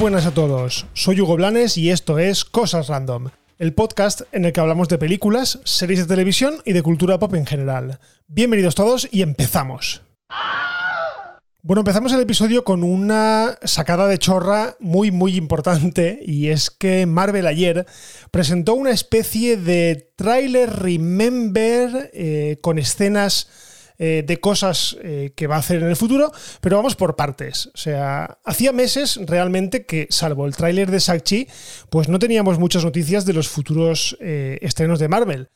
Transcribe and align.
buenas 0.00 0.24
a 0.24 0.32
todos, 0.32 0.86
soy 0.94 1.20
Hugo 1.20 1.36
Blanes 1.36 1.76
y 1.76 1.90
esto 1.90 2.18
es 2.18 2.46
Cosas 2.46 2.88
Random, 2.88 3.28
el 3.58 3.74
podcast 3.74 4.22
en 4.32 4.46
el 4.46 4.52
que 4.54 4.60
hablamos 4.60 4.88
de 4.88 4.96
películas, 4.96 5.60
series 5.64 5.98
de 6.00 6.06
televisión 6.06 6.62
y 6.64 6.72
de 6.72 6.82
cultura 6.82 7.18
pop 7.18 7.34
en 7.34 7.44
general. 7.44 8.00
Bienvenidos 8.26 8.74
todos 8.74 9.06
y 9.12 9.20
empezamos. 9.20 10.00
Bueno, 11.60 11.80
empezamos 11.80 12.14
el 12.14 12.22
episodio 12.22 12.64
con 12.64 12.82
una 12.82 13.58
sacada 13.62 14.08
de 14.08 14.16
chorra 14.16 14.74
muy, 14.80 15.10
muy 15.10 15.36
importante 15.36 16.18
y 16.24 16.48
es 16.48 16.70
que 16.70 17.04
Marvel 17.04 17.46
ayer 17.46 17.84
presentó 18.30 18.72
una 18.72 18.92
especie 18.92 19.58
de 19.58 20.12
trailer 20.16 20.80
remember 20.80 22.10
eh, 22.14 22.56
con 22.62 22.78
escenas 22.78 23.48
eh, 24.02 24.24
de 24.26 24.40
cosas 24.40 24.96
eh, 25.02 25.34
que 25.36 25.46
va 25.46 25.56
a 25.56 25.58
hacer 25.58 25.82
en 25.82 25.88
el 25.88 25.96
futuro, 25.96 26.32
pero 26.62 26.76
vamos 26.76 26.96
por 26.96 27.16
partes. 27.16 27.66
O 27.74 27.76
sea, 27.76 28.38
hacía 28.46 28.72
meses 28.72 29.20
realmente 29.26 29.84
que, 29.84 30.06
salvo 30.08 30.46
el 30.46 30.56
tráiler 30.56 30.90
de 30.90 31.00
Shang-Chi, 31.00 31.46
pues 31.90 32.08
no 32.08 32.18
teníamos 32.18 32.58
muchas 32.58 32.82
noticias 32.82 33.26
de 33.26 33.34
los 33.34 33.48
futuros 33.48 34.16
estrenos 34.20 34.98
de 34.98 35.08
Marvel. 35.08 35.50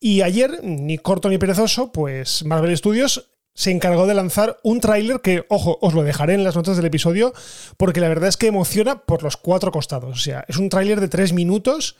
Y 0.00 0.22
ayer, 0.22 0.64
ni 0.64 0.96
corto 0.96 1.28
ni 1.28 1.36
perezoso, 1.36 1.92
pues 1.92 2.42
Marvel 2.44 2.74
Studios 2.74 3.30
se 3.54 3.70
encargó 3.70 4.06
de 4.06 4.14
lanzar 4.14 4.58
un 4.62 4.80
tráiler 4.80 5.20
que, 5.20 5.44
ojo, 5.50 5.78
os 5.82 5.92
lo 5.92 6.02
dejaré 6.02 6.32
en 6.32 6.44
las 6.44 6.56
notas 6.56 6.76
del 6.76 6.86
episodio, 6.86 7.34
porque 7.76 8.00
la 8.00 8.08
verdad 8.08 8.30
es 8.30 8.38
que 8.38 8.46
emociona 8.46 9.02
por 9.02 9.22
los 9.22 9.36
cuatro 9.36 9.70
costados. 9.70 10.18
O 10.18 10.22
sea, 10.22 10.46
es 10.48 10.56
un 10.56 10.70
tráiler 10.70 11.00
de 11.00 11.08
tres 11.08 11.34
minutos 11.34 11.96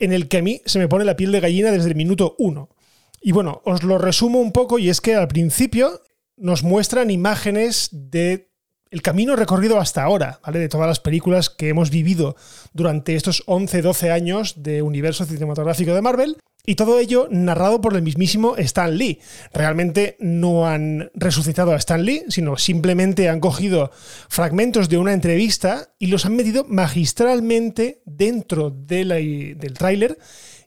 en 0.00 0.12
el 0.12 0.26
que 0.26 0.38
a 0.38 0.42
mí 0.42 0.60
se 0.64 0.80
me 0.80 0.88
pone 0.88 1.04
la 1.04 1.16
piel 1.16 1.30
de 1.30 1.38
gallina 1.38 1.70
desde 1.70 1.90
el 1.90 1.94
minuto 1.94 2.34
uno. 2.38 2.70
Y 3.20 3.32
bueno, 3.32 3.62
os 3.64 3.82
lo 3.82 3.98
resumo 3.98 4.40
un 4.40 4.52
poco 4.52 4.78
y 4.78 4.88
es 4.88 5.00
que 5.00 5.14
al 5.14 5.28
principio 5.28 6.00
nos 6.36 6.62
muestran 6.62 7.10
imágenes 7.10 7.88
de 7.92 8.48
el 8.90 9.02
camino 9.02 9.36
recorrido 9.36 9.78
hasta 9.78 10.02
ahora, 10.02 10.40
¿vale? 10.42 10.58
De 10.58 10.68
todas 10.68 10.86
las 10.86 11.00
películas 11.00 11.50
que 11.50 11.68
hemos 11.68 11.90
vivido 11.90 12.36
durante 12.72 13.16
estos 13.16 13.42
11, 13.46 13.82
12 13.82 14.10
años 14.10 14.62
de 14.62 14.82
universo 14.82 15.24
cinematográfico 15.24 15.94
de 15.94 16.02
Marvel. 16.02 16.36
Y 16.64 16.74
todo 16.74 16.98
ello 16.98 17.28
narrado 17.30 17.80
por 17.80 17.96
el 17.96 18.02
mismísimo 18.02 18.56
Stan 18.56 18.94
Lee. 18.94 19.20
Realmente 19.54 20.16
no 20.20 20.66
han 20.66 21.10
resucitado 21.14 21.72
a 21.72 21.76
Stan 21.76 22.02
Lee, 22.02 22.24
sino 22.28 22.58
simplemente 22.58 23.30
han 23.30 23.40
cogido 23.40 23.90
fragmentos 24.28 24.90
de 24.90 24.98
una 24.98 25.14
entrevista 25.14 25.94
y 25.98 26.08
los 26.08 26.26
han 26.26 26.36
metido 26.36 26.64
magistralmente 26.68 28.02
dentro 28.04 28.70
del 28.70 29.74
tráiler. 29.78 30.18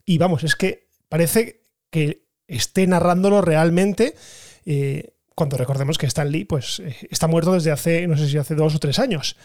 Y 0.04 0.18
vamos, 0.18 0.44
es 0.44 0.56
que 0.56 0.88
parece 1.08 1.62
que 1.92 2.21
esté 2.52 2.86
narrándolo 2.88 3.42
realmente. 3.42 4.16
Eh, 4.66 5.14
cuando 5.34 5.58
recordemos 5.58 5.98
que 5.98 6.06
Stan 6.06 6.30
Lee 6.30 6.46
pues, 6.46 6.82
eh, 6.82 6.96
está 7.10 7.26
muerto 7.26 7.54
desde 7.54 7.72
hace, 7.72 8.06
no 8.06 8.16
sé 8.16 8.28
si 8.28 8.38
hace 8.38 8.54
dos 8.54 8.76
o 8.76 8.80
tres 8.80 9.00
años. 9.00 9.38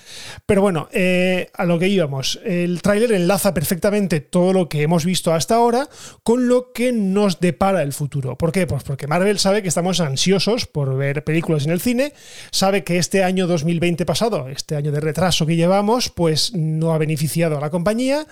Pero 0.44 0.60
bueno, 0.60 0.88
eh, 0.92 1.48
a 1.54 1.64
lo 1.64 1.78
que 1.78 1.88
íbamos. 1.88 2.40
El 2.44 2.82
tráiler 2.82 3.12
enlaza 3.12 3.54
perfectamente 3.54 4.20
todo 4.20 4.52
lo 4.52 4.68
que 4.68 4.82
hemos 4.82 5.04
visto 5.04 5.32
hasta 5.32 5.54
ahora 5.54 5.88
con 6.22 6.48
lo 6.48 6.72
que 6.72 6.92
nos 6.92 7.40
depara 7.40 7.82
el 7.82 7.92
futuro. 7.92 8.36
¿Por 8.36 8.52
qué? 8.52 8.66
Pues 8.66 8.82
porque 8.82 9.06
Marvel 9.06 9.38
sabe 9.38 9.62
que 9.62 9.68
estamos 9.68 10.00
ansiosos 10.00 10.66
por 10.66 10.94
ver 10.96 11.24
películas 11.24 11.64
en 11.64 11.70
el 11.70 11.80
cine, 11.80 12.12
sabe 12.50 12.84
que 12.84 12.98
este 12.98 13.24
año 13.24 13.46
2020 13.46 14.04
pasado, 14.04 14.48
este 14.48 14.77
año 14.77 14.92
de 14.92 15.00
retraso 15.00 15.46
que 15.46 15.56
llevamos, 15.56 16.10
pues 16.10 16.52
no 16.52 16.92
ha 16.92 16.98
beneficiado 16.98 17.56
a 17.56 17.60
la 17.60 17.70
compañía 17.70 18.27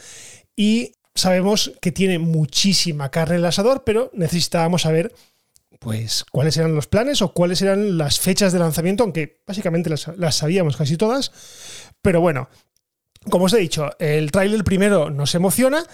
y 0.57 0.93
sabemos 1.15 1.73
que 1.81 1.93
tiene 1.93 2.19
muchísima 2.19 3.11
carne 3.11 3.37
el 3.37 3.45
asador, 3.45 3.85
pero 3.85 4.11
necesitábamos 4.15 4.83
saber 4.83 5.13
pues 5.79 6.25
cuáles 6.33 6.57
eran 6.57 6.75
los 6.75 6.87
planes 6.87 7.21
o 7.23 7.33
cuáles 7.33 7.61
eran 7.61 7.99
las 7.99 8.19
fechas 8.19 8.53
de 8.53 8.59
lanzamiento, 8.59 9.03
aunque 9.03 9.43
básicamente 9.47 9.91
las, 9.91 10.35
sabíamos 10.35 10.77
casi 10.77 10.97
todas. 10.97 11.31
Pero 12.01 12.21
bueno, 12.21 12.49
como 13.31 13.47
os 13.47 13.53
he 13.53 13.59
dicho, 13.59 13.91
el 13.99 14.31
tráiler 14.31 14.65
primero 14.65 15.11
nos 15.11 15.35
emociona 15.35 15.85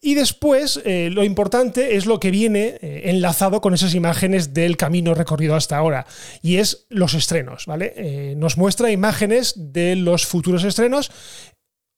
y 0.00 0.14
después 0.14 0.80
eh, 0.84 1.10
lo 1.12 1.24
importante 1.24 1.96
es 1.96 2.06
lo 2.06 2.20
que 2.20 2.30
viene 2.30 2.78
eh, 2.80 3.02
enlazado 3.04 3.60
con 3.60 3.74
esas 3.74 3.94
imágenes 3.94 4.54
del 4.54 4.76
camino 4.76 5.14
recorrido 5.14 5.56
hasta 5.56 5.76
ahora 5.76 6.06
y 6.42 6.56
es 6.56 6.86
los 6.88 7.14
estrenos, 7.14 7.66
¿vale? 7.66 7.94
Eh, 7.96 8.34
nos 8.36 8.56
muestra 8.58 8.90
imágenes 8.90 9.54
de 9.56 9.96
los 9.96 10.26
futuros 10.26 10.64
estrenos 10.64 11.10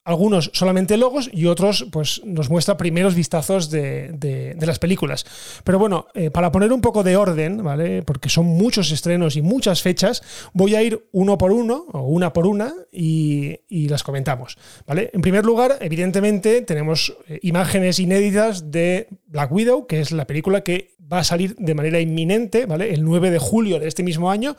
algunos 0.07 0.51
solamente 0.55 0.97
logos 0.97 1.29
y 1.33 1.47
otros 1.47 1.87
pues 1.91 2.23
nos 2.25 2.49
muestra 2.49 2.77
primeros 2.77 3.17
vistazos 3.17 3.71
de, 3.71 4.57
las 4.61 4.79
películas. 4.79 5.27
Pero 5.65 5.81
bueno, 5.81 6.07
eh, 6.15 6.31
para 6.31 6.53
poner 6.53 6.73
un 6.73 6.81
poco 6.81 7.03
de 7.03 7.17
orden, 7.17 7.63
¿vale? 7.63 8.03
Porque 8.05 8.29
son 8.29 8.47
muchos 8.47 8.93
estrenos 8.93 9.35
y 9.37 9.43
muchas 9.43 9.83
fechas, 9.83 10.23
voy 10.53 10.77
a 10.77 10.83
ir 10.83 11.09
uno 11.11 11.37
por 11.37 11.51
uno 11.51 11.87
o 11.93 12.03
una 12.03 12.33
por 12.33 12.47
una 12.47 12.73
y, 12.93 13.59
las 13.89 14.05
comentamos, 14.05 14.59
¿vale? 14.87 15.11
En 15.13 15.21
primer 15.23 15.45
lugar, 15.45 15.79
evidentemente 15.81 16.63
tenemos 16.63 17.17
eh, 17.29 17.39
imágenes 17.43 17.99
inéditas 17.99 18.71
de 18.71 19.09
Black 19.27 19.51
Widow, 19.51 19.87
que 19.87 20.01
es 20.01 20.13
la 20.13 20.27
película 20.27 20.63
que 20.63 20.95
va 21.13 21.19
a 21.19 21.25
salir 21.25 21.57
de 21.57 21.75
manera 21.75 22.01
inminente, 22.01 22.67
¿vale? 22.67 22.93
El 22.93 23.05
9 23.05 23.31
de 23.31 23.39
julio 23.39 23.81
de 23.81 23.89
este 23.89 24.03
mismo 24.03 24.31
año 24.31 24.57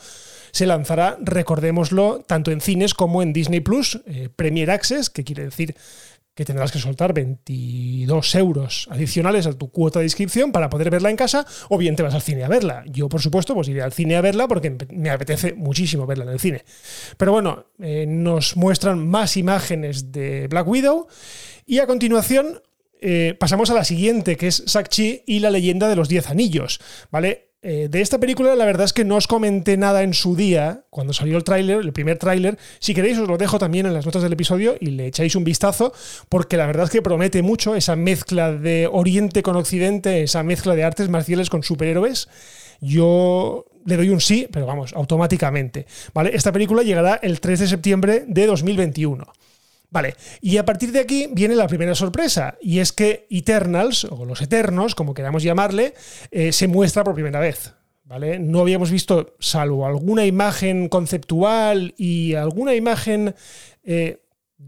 se 0.57 0.65
lanzará, 0.65 1.17
recordémoslo, 1.21 2.23
tanto 2.25 2.49
en 2.51 2.61
cines 2.61 2.95
como 2.95 3.21
en 3.21 3.31
Disney 3.31 3.59
Plus, 3.59 4.01
eh, 4.07 4.29
Premier 4.35 4.71
Access, 4.71 5.11
que 5.11 5.23
quiere 5.23 5.45
decir 5.45 5.75
que 6.33 6.45
tendrás 6.45 6.71
que 6.71 6.79
soltar 6.79 7.13
22 7.13 8.35
euros 8.35 8.87
adicionales 8.91 9.45
a 9.45 9.53
tu 9.53 9.69
cuota 9.69 9.99
de 9.99 10.05
inscripción 10.05 10.51
para 10.51 10.69
poder 10.69 10.89
verla 10.89 11.11
en 11.11 11.15
casa, 11.15 11.45
o 11.69 11.77
bien 11.77 11.95
te 11.95 12.01
vas 12.01 12.15
al 12.15 12.23
cine 12.23 12.43
a 12.43 12.47
verla. 12.47 12.83
Yo, 12.87 13.07
por 13.07 13.21
supuesto, 13.21 13.53
pues 13.53 13.67
iré 13.67 13.83
al 13.83 13.93
cine 13.93 14.15
a 14.15 14.21
verla 14.21 14.47
porque 14.47 14.75
me 14.89 15.11
apetece 15.11 15.53
muchísimo 15.53 16.07
verla 16.07 16.25
en 16.25 16.31
el 16.31 16.39
cine. 16.39 16.63
Pero 17.17 17.31
bueno, 17.31 17.65
eh, 17.79 18.05
nos 18.07 18.57
muestran 18.57 19.07
más 19.07 19.37
imágenes 19.37 20.11
de 20.11 20.47
Black 20.47 20.67
Widow 20.67 21.07
y 21.67 21.79
a 21.79 21.87
continuación 21.87 22.61
eh, 22.99 23.35
pasamos 23.39 23.69
a 23.69 23.75
la 23.75 23.83
siguiente, 23.83 24.37
que 24.37 24.47
es 24.47 24.65
Shang-Chi 24.65 25.23
y 25.27 25.39
la 25.39 25.51
leyenda 25.51 25.87
de 25.87 25.95
los 25.95 26.09
Diez 26.09 26.29
Anillos, 26.29 26.79
¿vale? 27.11 27.46
Eh, 27.69 27.89
de 27.89 27.99
esta 27.99 28.17
película 28.17 28.55
la 28.55 28.63
verdad 28.63 28.85
es 28.85 28.93
que 28.93 29.03
no 29.03 29.17
os 29.17 29.27
comenté 29.27 29.75
nada 29.75 30.01
en 30.01 30.13
su 30.13 30.37
día, 30.37 30.85
cuando 30.89 31.11
salió 31.11 31.35
el 31.35 31.43
tráiler, 31.43 31.79
el 31.79 31.91
primer 31.91 32.17
tráiler. 32.17 32.57
Si 32.79 32.93
queréis 32.93 33.17
os 33.17 33.27
lo 33.27 33.37
dejo 33.37 33.59
también 33.59 33.85
en 33.85 33.93
las 33.93 34.05
notas 34.05 34.23
del 34.23 34.31
episodio 34.31 34.77
y 34.79 34.91
le 34.91 35.07
echáis 35.07 35.35
un 35.35 35.43
vistazo, 35.43 35.91
porque 36.29 36.55
la 36.55 36.65
verdad 36.65 36.85
es 36.85 36.91
que 36.91 37.01
promete 37.01 37.41
mucho 37.41 37.75
esa 37.75 37.97
mezcla 37.97 38.53
de 38.53 38.87
Oriente 38.89 39.43
con 39.43 39.57
Occidente, 39.57 40.23
esa 40.23 40.43
mezcla 40.43 40.75
de 40.75 40.85
artes 40.85 41.09
marciales 41.09 41.49
con 41.49 41.61
superhéroes. 41.61 42.29
Yo 42.79 43.65
le 43.85 43.97
doy 43.97 44.11
un 44.11 44.21
sí, 44.21 44.47
pero 44.49 44.65
vamos, 44.65 44.93
automáticamente. 44.93 45.87
¿vale? 46.13 46.33
Esta 46.33 46.53
película 46.53 46.83
llegará 46.83 47.19
el 47.21 47.41
3 47.41 47.59
de 47.59 47.67
septiembre 47.67 48.23
de 48.29 48.45
2021. 48.45 49.27
Vale, 49.89 50.15
y 50.41 50.57
a 50.57 50.65
partir 50.65 50.91
de 50.91 50.99
aquí 50.99 51.29
viene 51.31 51.55
la 51.55 51.67
primera 51.67 51.95
sorpresa, 51.95 52.57
y 52.61 52.79
es 52.79 52.91
que 52.91 53.25
Eternals, 53.29 54.03
o 54.05 54.25
los 54.25 54.41
Eternos, 54.41 54.95
como 54.95 55.13
queramos 55.13 55.43
llamarle, 55.43 55.93
eh, 56.29 56.51
se 56.51 56.67
muestra 56.67 57.03
por 57.03 57.15
primera 57.15 57.39
vez. 57.39 57.73
¿Vale? 58.03 58.39
No 58.39 58.61
habíamos 58.61 58.89
visto, 58.89 59.35
salvo 59.39 59.85
alguna 59.85 60.25
imagen 60.25 60.87
conceptual 60.87 61.93
y 61.97 62.35
alguna 62.35 62.73
imagen 62.73 63.35
eh, 63.83 64.23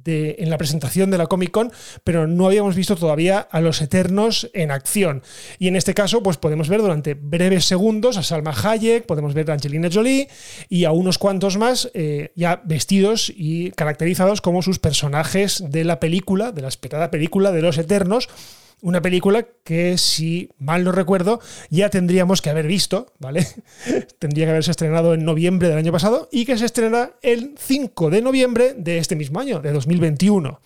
en 0.06 0.50
la 0.50 0.58
presentación 0.58 1.12
de 1.12 1.18
la 1.18 1.28
Comic 1.28 1.52
Con, 1.52 1.72
pero 2.04 2.28
no 2.28 2.46
habíamos 2.46 2.76
visto 2.76 2.96
todavía 2.96 3.40
a 3.40 3.62
los 3.62 3.82
Eternos 3.82 4.50
en 4.54 4.72
acción. 4.72 5.24
Y 5.58 5.68
en 5.68 5.76
este 5.76 5.94
caso, 5.94 6.24
pues 6.24 6.38
podemos 6.38 6.70
ver 6.70 6.82
durante 6.82 7.16
breves 7.16 7.66
segundos 7.66 8.18
a 8.18 8.24
Salma 8.24 8.54
Hayek, 8.54 9.06
podemos 9.06 9.34
ver 9.34 9.50
a 9.50 9.54
Angelina 9.54 9.90
Jolie 9.92 10.30
y 10.70 10.86
a 10.86 10.92
unos 10.92 11.18
cuantos 11.18 11.58
más 11.58 11.90
eh, 11.94 12.32
ya 12.36 12.62
vestidos 12.66 13.32
y 13.36 13.72
caracterizados 13.72 14.42
como 14.42 14.62
sus 14.62 14.80
personajes 14.80 15.64
de 15.68 15.84
la 15.84 16.00
película, 16.00 16.52
de 16.52 16.62
la 16.62 16.68
esperada 16.68 17.12
película 17.12 17.52
de 17.52 17.62
los 17.62 17.78
Eternos 17.78 18.30
una 18.82 19.02
película 19.02 19.46
que, 19.64 19.98
si 19.98 20.50
mal 20.58 20.84
no 20.84 20.92
recuerdo, 20.92 21.40
ya 21.70 21.90
tendríamos 21.90 22.42
que 22.42 22.50
haber 22.50 22.68
visto, 22.68 23.14
¿vale? 23.20 23.48
Tendría 24.20 24.46
que 24.46 24.52
haberse 24.52 24.72
estrenado 24.72 25.14
en 25.14 25.26
noviembre 25.26 25.70
del 25.70 25.78
año 25.78 25.92
pasado 25.92 26.30
y 26.32 26.46
que 26.46 26.58
se 26.58 26.66
estrenará 26.66 27.18
el 27.22 27.56
5 27.58 28.10
de 28.10 28.22
noviembre 28.22 28.74
de 28.78 28.98
este 28.98 29.16
mismo 29.16 29.40
año, 29.40 29.60
de 29.60 29.72
2021. 29.72 30.60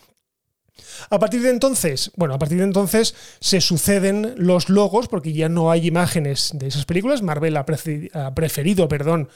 A 1.10 1.20
partir 1.20 1.42
de 1.42 1.50
entonces, 1.50 2.12
bueno, 2.16 2.34
a 2.34 2.40
partir 2.40 2.58
de 2.58 2.64
entonces 2.64 3.16
se 3.40 3.62
suceden 3.62 4.34
los 4.38 4.70
logos 4.70 5.08
porque 5.08 5.34
ya 5.34 5.50
no 5.50 5.72
hay 5.72 5.88
imágenes 5.88 6.52
de 6.54 6.68
esas 6.68 6.86
películas. 6.86 7.22
Marvel 7.22 7.58
ha, 7.58 7.66
preferido, 7.66 8.88
perdón, 8.88 9.30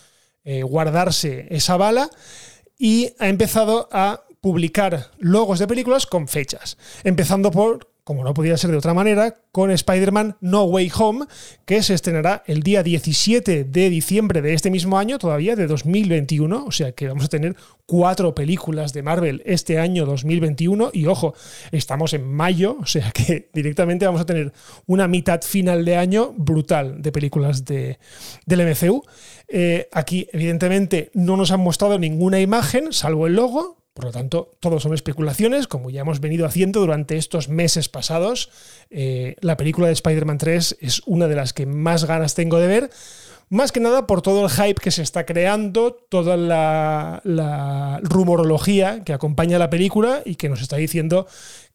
eh, 0.43 0.63
guardarse 0.63 1.47
esa 1.49 1.77
bala 1.77 2.09
y 2.77 3.13
ha 3.19 3.27
empezado 3.27 3.89
a 3.91 4.23
publicar 4.41 5.11
logos 5.19 5.59
de 5.59 5.67
películas 5.67 6.05
con 6.05 6.27
fechas, 6.27 6.77
empezando 7.03 7.51
por 7.51 7.91
como 8.07 8.23
no 8.23 8.33
podía 8.33 8.55
ser 8.55 8.71
de 8.71 8.77
otra 8.77 8.93
manera, 8.93 9.35
con 9.51 9.69
Spider-Man 9.69 10.37
No 10.39 10.63
Way 10.63 10.89
Home, 10.97 11.25
que 11.65 11.83
se 11.83 11.93
estrenará 11.93 12.41
el 12.47 12.63
día 12.63 12.81
17 12.81 13.65
de 13.65 13.89
diciembre 13.89 14.41
de 14.41 14.53
este 14.53 14.71
mismo 14.71 14.97
año, 14.97 15.19
todavía 15.19 15.57
de 15.57 15.67
2021. 15.67 16.63
O 16.65 16.71
sea 16.71 16.93
que 16.93 17.09
vamos 17.09 17.25
a 17.25 17.27
tener 17.27 17.57
cuatro 17.85 18.33
películas 18.33 18.93
de 18.93 19.03
Marvel 19.03 19.43
este 19.45 19.77
año 19.77 20.05
2021. 20.05 20.91
Y 20.93 21.07
ojo, 21.07 21.33
estamos 21.73 22.13
en 22.13 22.31
mayo, 22.31 22.77
o 22.79 22.85
sea 22.85 23.11
que 23.11 23.49
directamente 23.53 24.05
vamos 24.05 24.21
a 24.21 24.25
tener 24.25 24.53
una 24.85 25.09
mitad 25.09 25.41
final 25.41 25.83
de 25.83 25.97
año 25.97 26.33
brutal 26.37 27.01
de 27.01 27.11
películas 27.11 27.65
de, 27.65 27.99
del 28.45 28.65
MCU. 28.69 29.03
Eh, 29.49 29.89
aquí, 29.91 30.29
evidentemente, 30.31 31.11
no 31.13 31.35
nos 31.35 31.51
han 31.51 31.59
mostrado 31.59 31.99
ninguna 31.99 32.39
imagen, 32.39 32.93
salvo 32.93 33.27
el 33.27 33.35
logo, 33.35 33.76
Por 33.97 34.05
lo 34.05 34.11
tanto, 34.11 34.51
todo 34.59 34.79
son 34.79 34.93
especulaciones, 34.93 35.65
como 35.65 35.89
ya 35.89 36.01
hemos 36.01 36.19
venido 36.19 36.45
haciendo 36.45 36.81
durante 36.81 37.17
estos 37.17 37.49
meses 37.49 37.89
pasados. 37.89 38.51
Eh, 38.91 39.35
la 39.41 39.57
película 39.57 39.87
de 39.87 39.93
Spider-Man 39.93 40.37
3 40.37 40.77
es 40.81 41.01
una 41.07 41.27
de 41.27 41.35
las 41.35 41.51
que 41.51 41.65
más 41.65 42.05
ganas 42.05 42.35
tengo 42.35 42.59
de 42.59 42.67
ver. 42.67 42.91
Más 43.49 43.71
que 43.71 43.79
nada 43.79 44.05
por 44.05 44.21
todo 44.21 44.45
el 44.45 44.51
hype 44.51 44.79
que 44.79 44.91
se 44.91 45.01
está 45.01 45.25
creando, 45.25 45.95
toda 46.09 46.37
la, 46.37 47.99
rumorología 48.03 49.03
que 49.03 49.13
acompaña 49.13 49.57
la 49.57 49.71
película 49.71 50.21
y 50.23 50.35
que 50.35 50.47
nos 50.47 50.61
está 50.61 50.75
diciendo 50.75 51.25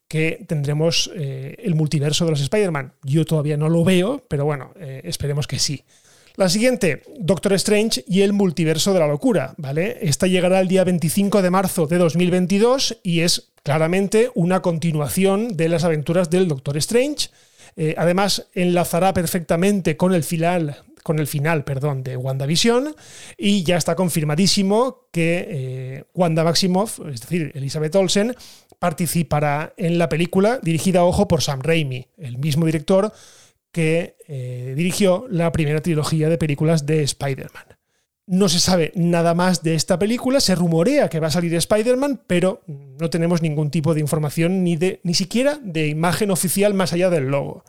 que 0.06 0.44
tendremos 0.46 1.10
eh, 1.16 1.56
el 1.58 1.74
multiverso 1.74 2.24
de 2.24 2.30
los 2.30 2.40
Spider-Man. 2.40 2.92
Yo 3.02 3.24
todavía 3.24 3.56
no 3.56 3.68
lo 3.68 3.82
veo, 3.82 4.24
pero 4.28 4.44
bueno, 4.44 4.70
eh, 4.76 5.00
esperemos 5.02 5.48
que 5.48 5.58
sí. 5.58 5.82
La 6.36 6.48
siguiente, 6.48 7.02
Doctor 7.18 7.52
Strange 7.54 8.04
y 8.08 8.22
el 8.22 8.32
multiverso 8.32 8.94
de 8.94 9.00
la 9.00 9.06
locura, 9.06 9.54
¿vale? 9.58 9.98
Esta 10.00 10.26
llegará 10.26 10.60
el 10.60 10.68
día 10.68 10.82
25 10.82 11.42
de 11.42 11.50
marzo 11.50 11.86
de 11.86 11.98
2022 11.98 12.98
y 13.02 13.20
es 13.20 13.50
claramente 13.62 14.30
una 14.34 14.62
continuación 14.62 15.56
de 15.56 15.68
las 15.68 15.84
aventuras 15.84 16.30
del 16.30 16.48
Doctor 16.48 16.78
Strange. 16.78 17.28
Eh, 17.76 17.94
además, 17.98 18.48
enlazará 18.54 19.12
perfectamente 19.12 19.96
con 19.96 20.14
el 20.14 20.24
final 20.24 20.82
con 21.02 21.18
el 21.18 21.26
final, 21.26 21.64
perdón, 21.64 22.04
de 22.04 22.16
WandaVision 22.16 22.94
y 23.36 23.64
ya 23.64 23.76
está 23.76 23.96
confirmadísimo 23.96 25.08
que 25.10 25.46
eh, 25.48 26.04
Wanda 26.14 26.44
Maximoff, 26.44 27.00
es 27.12 27.20
decir, 27.20 27.50
Elizabeth 27.56 27.96
Olsen, 27.96 28.36
participará 28.78 29.74
en 29.76 29.98
la 29.98 30.08
película 30.08 30.60
dirigida, 30.62 31.04
ojo, 31.04 31.26
por 31.26 31.42
Sam 31.42 31.60
Raimi, 31.60 32.06
el 32.18 32.38
mismo 32.38 32.66
director 32.66 33.12
que 33.72 34.16
eh, 34.28 34.74
dirigió 34.76 35.26
la 35.30 35.50
primera 35.50 35.80
trilogía 35.80 36.28
de 36.28 36.38
películas 36.38 36.86
de 36.86 37.02
Spider-Man. 37.02 37.64
No 38.26 38.48
se 38.48 38.60
sabe 38.60 38.92
nada 38.94 39.34
más 39.34 39.62
de 39.62 39.74
esta 39.74 39.98
película, 39.98 40.40
se 40.40 40.54
rumorea 40.54 41.08
que 41.08 41.18
va 41.18 41.26
a 41.26 41.32
salir 41.32 41.54
Spider-Man, 41.54 42.22
pero 42.26 42.62
no 42.66 43.10
tenemos 43.10 43.42
ningún 43.42 43.70
tipo 43.70 43.94
de 43.94 44.00
información 44.00 44.62
ni, 44.62 44.76
de, 44.76 45.00
ni 45.02 45.14
siquiera 45.14 45.58
de 45.62 45.88
imagen 45.88 46.30
oficial 46.30 46.74
más 46.74 46.92
allá 46.92 47.10
del 47.10 47.24
logo. 47.24 47.64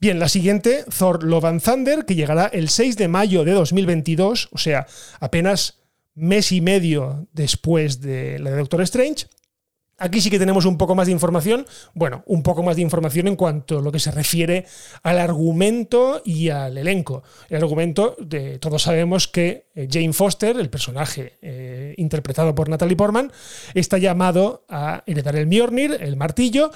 Bien, 0.00 0.18
la 0.18 0.28
siguiente, 0.28 0.84
Thor 0.98 1.22
Love 1.22 1.44
and 1.44 1.62
Thunder, 1.62 2.04
que 2.04 2.16
llegará 2.16 2.46
el 2.46 2.68
6 2.68 2.96
de 2.96 3.08
mayo 3.08 3.44
de 3.44 3.52
2022, 3.52 4.48
o 4.50 4.58
sea, 4.58 4.86
apenas 5.20 5.78
mes 6.14 6.52
y 6.52 6.60
medio 6.60 7.28
después 7.32 8.00
de 8.00 8.38
la 8.38 8.50
de 8.50 8.56
Doctor 8.56 8.82
Strange. 8.82 9.26
Aquí 9.98 10.20
sí 10.20 10.28
que 10.28 10.40
tenemos 10.40 10.64
un 10.64 10.76
poco 10.76 10.96
más 10.96 11.06
de 11.06 11.12
información, 11.12 11.66
bueno, 11.94 12.24
un 12.26 12.42
poco 12.42 12.64
más 12.64 12.74
de 12.74 12.82
información 12.82 13.28
en 13.28 13.36
cuanto 13.36 13.78
a 13.78 13.82
lo 13.82 13.92
que 13.92 14.00
se 14.00 14.10
refiere 14.10 14.66
al 15.04 15.20
argumento 15.20 16.20
y 16.24 16.48
al 16.48 16.76
elenco. 16.76 17.22
El 17.48 17.62
argumento, 17.62 18.16
de, 18.18 18.58
todos 18.58 18.82
sabemos 18.82 19.28
que 19.28 19.66
eh, 19.74 19.86
Jane 19.90 20.12
Foster, 20.12 20.56
el 20.56 20.68
personaje 20.68 21.38
eh, 21.42 21.94
interpretado 21.96 22.54
por 22.56 22.68
Natalie 22.68 22.96
Portman, 22.96 23.30
está 23.74 23.98
llamado 23.98 24.64
a 24.68 25.04
heredar 25.06 25.36
el 25.36 25.46
Mjolnir, 25.46 25.96
el 26.00 26.16
martillo, 26.16 26.72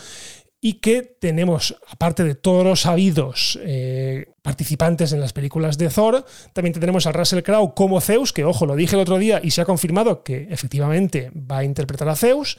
y 0.61 0.75
que 0.75 1.03
tenemos, 1.03 1.77
aparte 1.89 2.25
de 2.25 2.35
todos 2.35 2.65
los 2.65 2.83
sabidos 2.83 3.59
eh, 3.63 4.27
participantes 4.43 5.13
en 5.13 5.21
las 5.21 5.33
películas 5.33 5.79
de 5.79 5.89
Thor, 5.89 6.25
también 6.53 6.73
tendremos 6.73 7.07
a 7.07 7.13
Russell 7.13 7.43
Crowe 7.43 7.75
como 7.75 8.01
Zeus, 8.01 8.33
que 8.33 8.45
ojo, 8.45 8.67
lo 8.67 8.75
dije 8.75 8.97
el 8.97 9.03
otro 9.03 9.19
día 9.19 9.41
y 9.43 9.53
se 9.53 9.61
ha 9.61 9.65
confirmado 9.65 10.23
que 10.25 10.49
efectivamente 10.51 11.31
va 11.35 11.59
a 11.59 11.65
interpretar 11.65 12.09
a 12.09 12.17
Zeus 12.17 12.59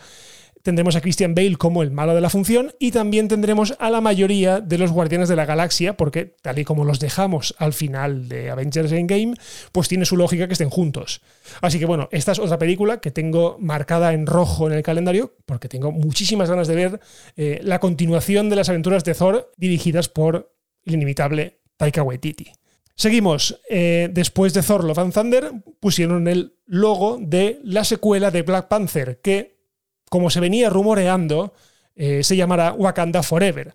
tendremos 0.70 0.96
a 0.96 1.02
Christian 1.02 1.34
Bale 1.34 1.56
como 1.56 1.82
el 1.82 1.90
malo 1.90 2.14
de 2.14 2.22
la 2.22 2.30
función 2.30 2.76
y 2.80 2.92
también 2.92 3.28
tendremos 3.28 3.76
a 3.80 3.90
la 3.90 4.02
mayoría 4.02 4.62
de 4.62 4.78
los 4.78 4.92
Guardianes 4.92 5.28
de 5.28 5.36
la 5.36 5.48
Galaxia, 5.48 5.98
porque 5.98 6.36
tal 6.44 6.60
y 6.60 6.64
como 6.64 6.86
los 6.86 7.00
dejamos 7.00 7.56
al 7.58 7.74
final 7.74 8.30
de 8.30 8.52
Avengers 8.52 8.92
Endgame, 8.92 9.34
pues 9.72 9.88
tiene 9.88 10.06
su 10.06 10.16
lógica 10.16 10.46
que 10.46 10.54
estén 10.54 10.70
juntos. 10.70 11.22
Así 11.62 11.80
que 11.80 11.88
bueno, 11.88 12.08
esta 12.12 12.34
es 12.34 12.40
otra 12.40 12.60
película 12.60 13.02
que 13.02 13.10
tengo 13.10 13.58
marcada 13.60 14.14
en 14.14 14.28
rojo 14.28 14.68
en 14.68 14.74
el 14.74 14.84
calendario, 14.84 15.36
porque 15.48 15.70
tengo 15.70 15.92
muchísimas 15.92 16.52
ganas 16.52 16.68
de 16.68 16.76
ver 16.76 17.00
eh, 17.36 17.60
la 17.64 17.80
continuación 17.80 18.48
de 18.52 18.56
las 18.56 18.70
aventuras 18.70 19.04
de 19.04 19.16
Thor 19.16 19.52
dirigidas 19.58 20.08
por 20.08 20.54
el 20.86 20.94
inimitable 20.94 21.62
Taika 21.78 22.04
Waititi. 22.04 22.52
Seguimos. 22.94 23.60
Eh, 23.72 24.10
después 24.12 24.54
de 24.54 24.62
Thor 24.62 24.84
Love 24.84 25.00
and 25.00 25.14
Thunder 25.14 25.52
pusieron 25.80 26.28
el 26.28 26.54
logo 26.68 27.18
de 27.20 27.60
la 27.64 27.84
secuela 27.86 28.30
de 28.30 28.44
Black 28.44 28.68
Panther, 28.68 29.20
que 29.20 29.59
como 30.10 30.30
se 30.30 30.40
venía 30.40 30.70
rumoreando, 30.70 31.54
eh, 31.96 32.24
se 32.24 32.36
llamará 32.36 32.74
Wakanda 32.74 33.24
Forever. 33.24 33.74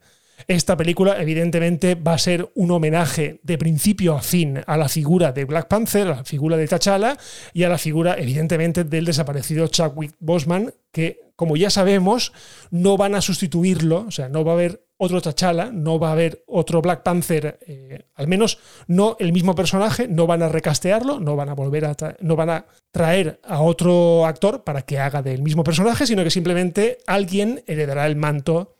Esta 0.49 0.77
película 0.77 1.21
evidentemente 1.21 1.95
va 1.95 2.15
a 2.15 2.19
ser 2.19 2.51
un 2.55 2.71
homenaje 2.71 3.41
de 3.43 3.57
principio 3.57 4.15
a 4.15 4.21
fin 4.21 4.61
a 4.67 4.77
la 4.77 4.89
figura 4.89 5.33
de 5.33 5.45
Black 5.45 5.69
Panther, 5.69 6.09
a 6.09 6.17
la 6.17 6.25
figura 6.25 6.57
de 6.57 6.67
T'Challa 6.67 7.17
y 7.53 7.63
a 7.63 7.69
la 7.69 7.79
figura 7.79 8.17
evidentemente 8.19 8.85
del 8.85 9.05
desaparecido 9.05 9.69
Chadwick 9.69 10.15
Boseman, 10.19 10.75
que 10.93 11.21
como 11.37 11.57
ya 11.57 11.71
sabemos 11.71 12.33
no 12.71 12.97
van 12.97 13.15
a 13.15 13.21
sustituirlo, 13.21 14.05
o 14.09 14.11
sea, 14.11 14.29
no 14.29 14.45
va 14.45 14.53
a 14.53 14.55
haber 14.55 14.84
otro 14.97 15.21
T'Challa, 15.21 15.71
no 15.73 15.99
va 15.99 16.09
a 16.09 16.13
haber 16.13 16.45
otro 16.47 16.81
Black 16.81 17.03
Panther, 17.03 17.59
eh, 17.67 18.07
al 18.15 18.29
menos 18.29 18.59
no 18.87 19.17
el 19.19 19.33
mismo 19.33 19.55
personaje, 19.55 20.07
no 20.09 20.27
van 20.27 20.43
a 20.43 20.49
recastearlo, 20.49 21.21
no 21.21 21.37
van 21.37 21.49
a 21.49 21.55
volver 21.55 21.85
a 21.85 21.97
no 22.21 22.37
van 22.37 22.51
a 22.51 22.67
traer 22.91 23.41
a 23.45 23.61
otro 23.61 24.25
actor 24.27 24.63
para 24.63 24.83
que 24.83 24.99
haga 24.99 25.23
del 25.23 25.43
mismo 25.43 25.65
personaje, 25.65 26.07
sino 26.07 26.23
que 26.23 26.31
simplemente 26.31 26.99
alguien 27.07 27.63
heredará 27.67 28.07
el 28.07 28.17
manto 28.17 28.77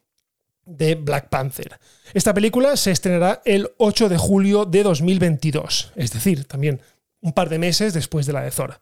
de 0.65 0.95
Black 0.95 1.29
Panther. 1.29 1.79
Esta 2.15 2.33
película 2.33 2.77
se 2.77 2.91
estrenará 2.91 3.43
el 3.45 3.71
8 3.79 4.09
de 4.09 4.17
julio 4.17 4.65
de 4.65 4.83
2022, 4.83 5.93
es 5.97 6.13
decir, 6.13 6.45
también 6.47 6.81
un 7.21 7.33
par 7.33 7.49
de 7.49 7.59
meses 7.59 7.93
después 7.95 8.27
de 8.27 8.33
la 8.33 8.43
de 8.43 8.51
Thor. 8.51 8.81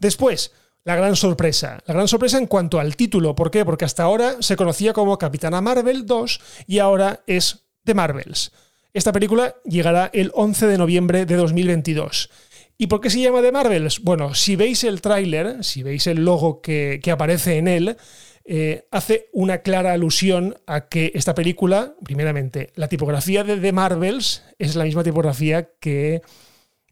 Después, 0.00 0.52
la 0.84 0.96
gran 0.96 1.16
sorpresa. 1.16 1.82
La 1.86 1.94
gran 1.94 2.08
sorpresa 2.08 2.38
en 2.38 2.46
cuanto 2.46 2.78
al 2.78 2.96
título. 2.96 3.34
¿Por 3.34 3.50
qué? 3.50 3.64
Porque 3.64 3.84
hasta 3.84 4.02
ahora 4.02 4.36
se 4.40 4.56
conocía 4.56 4.92
como 4.92 5.18
Capitana 5.18 5.60
Marvel 5.60 6.06
2 6.06 6.40
y 6.66 6.78
ahora 6.78 7.22
es 7.26 7.66
The 7.84 7.94
Marvels. 7.94 8.52
Esta 8.92 9.12
película 9.12 9.56
llegará 9.64 10.10
el 10.12 10.30
11 10.34 10.66
de 10.66 10.78
noviembre 10.78 11.26
de 11.26 11.36
2022. 11.36 12.30
¿Y 12.76 12.86
por 12.86 13.00
qué 13.00 13.10
se 13.10 13.20
llama 13.20 13.42
The 13.42 13.52
Marvels? 13.52 14.00
Bueno, 14.00 14.34
si 14.34 14.56
veis 14.56 14.84
el 14.84 15.00
tráiler, 15.00 15.64
si 15.64 15.82
veis 15.82 16.06
el 16.06 16.24
logo 16.24 16.60
que, 16.60 17.00
aparece 17.10 17.56
en 17.58 17.68
él, 17.68 17.96
eh, 18.44 18.86
hace 18.90 19.28
una 19.32 19.58
clara 19.58 19.92
alusión 19.92 20.56
a 20.66 20.88
que 20.88 21.12
esta 21.14 21.34
película, 21.34 21.94
primeramente, 22.04 22.72
la 22.74 22.88
tipografía 22.88 23.42
de 23.42 23.56
The 23.56 23.72
Marvels 23.72 24.42
es 24.58 24.76
la 24.76 24.84
misma 24.84 25.02
tipografía 25.02 25.70
que 25.80 26.22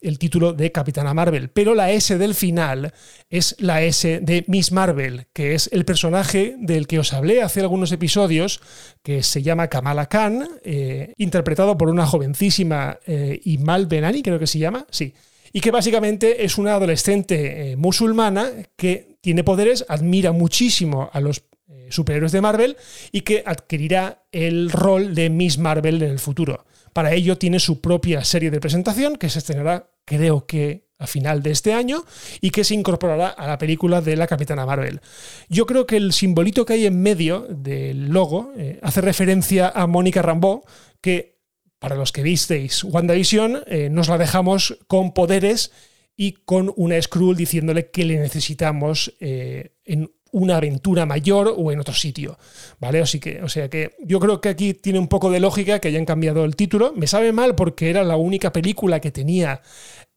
el 0.03 0.19
título 0.19 0.53
de 0.53 0.73
Capitana 0.73 1.15
Marvel, 1.15 1.51
pero 1.51 1.75
la 1.75 1.91
S 1.91 2.19
del 2.19 2.35
final 2.35 2.93
es 3.31 3.57
la 3.59 3.83
S 3.83 4.21
de 4.21 4.45
Miss 4.49 4.73
Marvel, 4.73 5.27
que 5.33 5.55
es 5.55 5.69
el 5.73 5.85
personaje 5.85 6.57
del 6.59 6.87
que 6.87 6.99
os 6.99 7.13
hablé 7.13 7.43
hace 7.43 7.61
algunos 7.61 7.93
episodios, 7.93 8.61
que 9.03 9.23
se 9.23 9.43
llama 9.43 9.69
Kamala 9.69 10.07
Khan, 10.07 10.49
eh, 10.65 11.15
interpretado 11.17 11.79
por 11.79 11.89
una 11.89 12.07
jovencísima 12.07 12.99
eh, 13.07 13.41
Imal 13.45 13.87
Benani, 13.87 14.23
creo 14.23 14.39
que 14.39 14.47
se 14.47 14.59
llama, 14.59 14.87
sí, 14.91 15.15
y 15.53 15.61
que 15.61 15.71
básicamente 15.71 16.45
es 16.45 16.59
una 16.59 16.75
adolescente 16.75 17.73
eh, 17.73 17.77
musulmana 17.77 18.51
que 18.77 19.17
tiene 19.21 19.45
poderes, 19.45 19.85
admira 19.89 20.33
muchísimo 20.33 21.11
a 21.13 21.21
los 21.21 21.45
superhéroes 21.93 22.33
de 22.33 22.41
Marvel 22.41 22.77
y 23.13 23.21
que 23.21 23.43
adquirirá 23.47 24.25
el 24.33 24.71
rol 24.71 25.15
de 25.15 25.31
Miss 25.31 25.59
Marvel 25.59 26.03
en 26.03 26.11
el 26.11 26.19
futuro. 26.19 26.65
Para 26.93 27.13
ello 27.13 27.39
tiene 27.39 27.61
su 27.61 27.81
propia 27.81 28.25
serie 28.25 28.51
de 28.51 28.61
presentación 28.61 29.17
que 29.17 29.31
se 29.31 29.39
estrenará 29.39 29.91
creo 30.05 30.47
que 30.47 30.89
a 30.99 31.07
final 31.07 31.43
de 31.43 31.51
este 31.51 31.75
año 31.75 32.05
y 32.41 32.51
que 32.51 32.65
se 32.65 32.75
incorporará 32.75 33.29
a 33.29 33.47
la 33.47 33.59
película 33.59 34.01
de 34.01 34.17
la 34.17 34.29
Capitana 34.29 34.65
Marvel. 34.65 35.01
Yo 35.49 35.67
creo 35.67 35.87
que 35.87 35.97
el 35.97 36.13
simbolito 36.13 36.65
que 36.65 36.75
hay 36.75 36.87
en 36.87 37.03
medio 37.03 37.47
del 37.49 38.09
logo 38.09 38.53
eh, 38.57 38.79
hace 38.83 39.01
referencia 39.01 39.69
a 39.75 39.87
Mónica 39.89 40.23
Rambeau, 40.23 40.63
que 41.01 41.41
para 41.81 41.97
los 41.97 42.13
que 42.13 42.23
visteis 42.23 42.85
WandaVision 42.85 43.65
eh, 43.67 43.89
nos 43.91 44.09
la 44.09 44.17
dejamos 44.17 44.79
con 44.87 45.13
poderes 45.13 45.73
y 46.17 46.33
con 46.33 46.73
una 46.77 47.01
Skrull 47.03 47.37
diciéndole 47.37 47.91
que 47.91 48.05
le 48.05 48.21
necesitamos 48.21 49.15
eh, 49.19 49.75
en 49.85 50.13
una 50.33 50.57
aventura 50.57 51.07
mayor 51.07 51.55
o 51.57 51.71
en 51.73 51.81
otro 51.81 51.95
sitio, 51.95 52.39
¿vale? 52.81 53.01
Así 53.01 53.21
que, 53.21 53.43
o 53.43 53.49
sea 53.49 53.69
que 53.69 53.97
yo 54.01 54.19
creo 54.19 54.41
que 54.41 54.49
aquí 54.49 54.75
tiene 54.75 54.99
un 54.99 55.09
poco 55.09 55.31
de 55.31 55.41
lógica 55.41 55.79
que 55.79 55.89
hayan 55.89 56.05
cambiado 56.05 56.45
el 56.45 56.57
título. 56.57 56.93
Me 56.97 57.07
sabe 57.07 57.33
mal 57.33 57.55
porque 57.55 57.91
era 57.91 58.03
la 58.03 58.17
única 58.17 58.53
película 58.53 59.01
que 59.01 59.11
tenía 59.11 59.61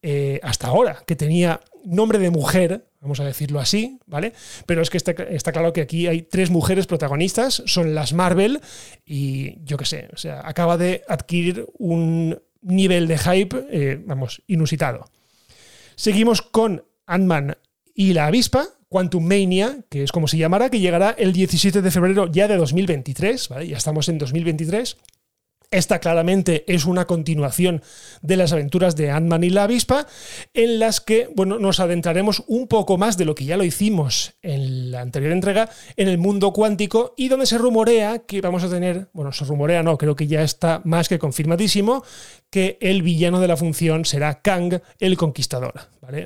eh, 0.01 0.39
hasta 0.41 0.67
ahora, 0.67 1.03
que 1.05 1.15
tenía 1.15 1.60
nombre 1.84 2.17
de 2.19 2.29
mujer, 2.29 2.88
vamos 3.01 3.19
a 3.19 3.25
decirlo 3.25 3.60
así, 3.60 4.00
¿vale? 4.05 4.34
Pero 4.65 4.81
es 4.81 4.89
que 4.89 4.98
está, 4.98 5.51
claro 5.51 5.74
que 5.74 5.81
aquí 5.81 6.07
hay 6.07 6.22
tres 6.22 6.50
mujeres 6.50 6.88
protagonistas, 6.88 7.63
son 7.65 7.93
las 7.93 8.13
Marvel 8.13 8.62
y 9.05 9.63
yo 9.63 9.77
qué 9.77 9.86
sé, 9.86 10.10
o 10.13 10.17
sea, 10.17 10.41
acaba 10.48 10.77
de 10.77 11.03
adquirir 11.07 11.65
un 11.77 12.39
nivel 12.62 13.07
de 13.07 13.17
hype, 13.17 13.67
eh, 13.69 14.01
vamos, 14.05 14.41
inusitado. 14.48 15.05
Seguimos 15.95 16.41
con 16.41 16.86
Ant-Man 17.05 17.57
y 17.93 18.13
la 18.13 18.27
avispa, 18.27 18.67
Quantum 18.95 19.25
Mania, 19.25 19.79
que 19.89 20.03
es 20.03 20.13
como 20.13 20.25
se 20.29 20.37
llamará, 20.37 20.69
que 20.69 20.79
llegará 20.79 21.13
el 21.17 21.33
17 21.33 21.81
de 21.81 21.91
febrero 21.91 22.31
ya 22.31 22.47
de 22.47 22.55
2023, 22.55 23.49
¿vale? 23.49 23.67
Ya 23.67 23.75
estamos 23.75 24.07
en 24.07 24.17
2023. 24.17 24.95
Esta 25.69 25.99
claramente 25.99 26.63
es 26.73 26.85
una 26.85 27.05
continuación 27.05 27.81
de 28.21 28.37
las 28.37 28.53
aventuras 28.53 28.95
de 28.95 29.11
Ant-Man 29.11 29.43
y 29.43 29.49
la 29.49 29.63
avispa, 29.63 30.07
en 30.53 30.79
las 30.79 31.01
que 31.01 31.27
bueno, 31.35 31.59
nos 31.59 31.81
adentraremos 31.81 32.45
un 32.47 32.69
poco 32.69 32.97
más 32.97 33.17
de 33.17 33.25
lo 33.25 33.35
que 33.35 33.43
ya 33.43 33.57
lo 33.57 33.65
hicimos 33.65 34.35
en 34.41 34.91
la 34.91 35.01
anterior 35.01 35.33
entrega, 35.33 35.69
en 35.97 36.07
el 36.07 36.17
mundo 36.17 36.53
cuántico, 36.53 37.15
y 37.17 37.27
donde 37.27 37.47
se 37.47 37.57
rumorea 37.57 38.19
que 38.19 38.39
vamos 38.39 38.63
a 38.63 38.69
tener, 38.69 39.09
bueno, 39.11 39.33
se 39.33 39.43
rumorea 39.43 39.83
no, 39.83 39.97
creo 39.97 40.15
que 40.15 40.27
ya 40.27 40.41
está 40.41 40.81
más 40.85 41.09
que 41.09 41.19
confirmadísimo, 41.19 42.01
que 42.49 42.77
el 42.79 43.01
villano 43.01 43.41
de 43.41 43.49
la 43.49 43.57
función 43.57 44.05
será 44.05 44.41
Kang 44.41 44.79
el 44.99 45.17
Conquistador. 45.17 45.73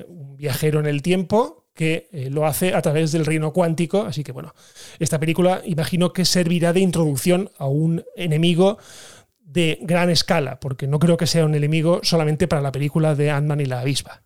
Un 0.07 0.37
viajero 0.37 0.79
en 0.79 0.85
el 0.85 1.01
tiempo 1.01 1.65
que 1.79 2.09
eh, 2.11 2.29
lo 2.29 2.45
hace 2.45 2.73
a 2.73 2.81
través 2.81 3.13
del 3.13 3.25
reino 3.25 3.53
cuántico. 3.53 4.01
Así 4.01 4.21
que 4.21 4.33
bueno, 4.33 4.53
esta 4.99 5.17
película 5.17 5.61
imagino 5.63 6.11
que 6.11 6.25
servirá 6.25 6.73
de 6.73 6.81
introducción 6.81 7.51
a 7.57 7.67
un 7.67 8.03
enemigo 8.17 8.79
de 9.39 9.79
gran 9.81 10.09
escala, 10.09 10.59
porque 10.59 10.87
no 10.87 10.99
creo 10.99 11.15
que 11.15 11.25
sea 11.25 11.45
un 11.45 11.55
enemigo 11.55 12.01
solamente 12.03 12.49
para 12.49 12.61
la 12.61 12.73
película 12.73 13.15
de 13.15 13.31
Ant-Man 13.31 13.61
y 13.61 13.65
la 13.65 13.79
avispa. 13.79 14.23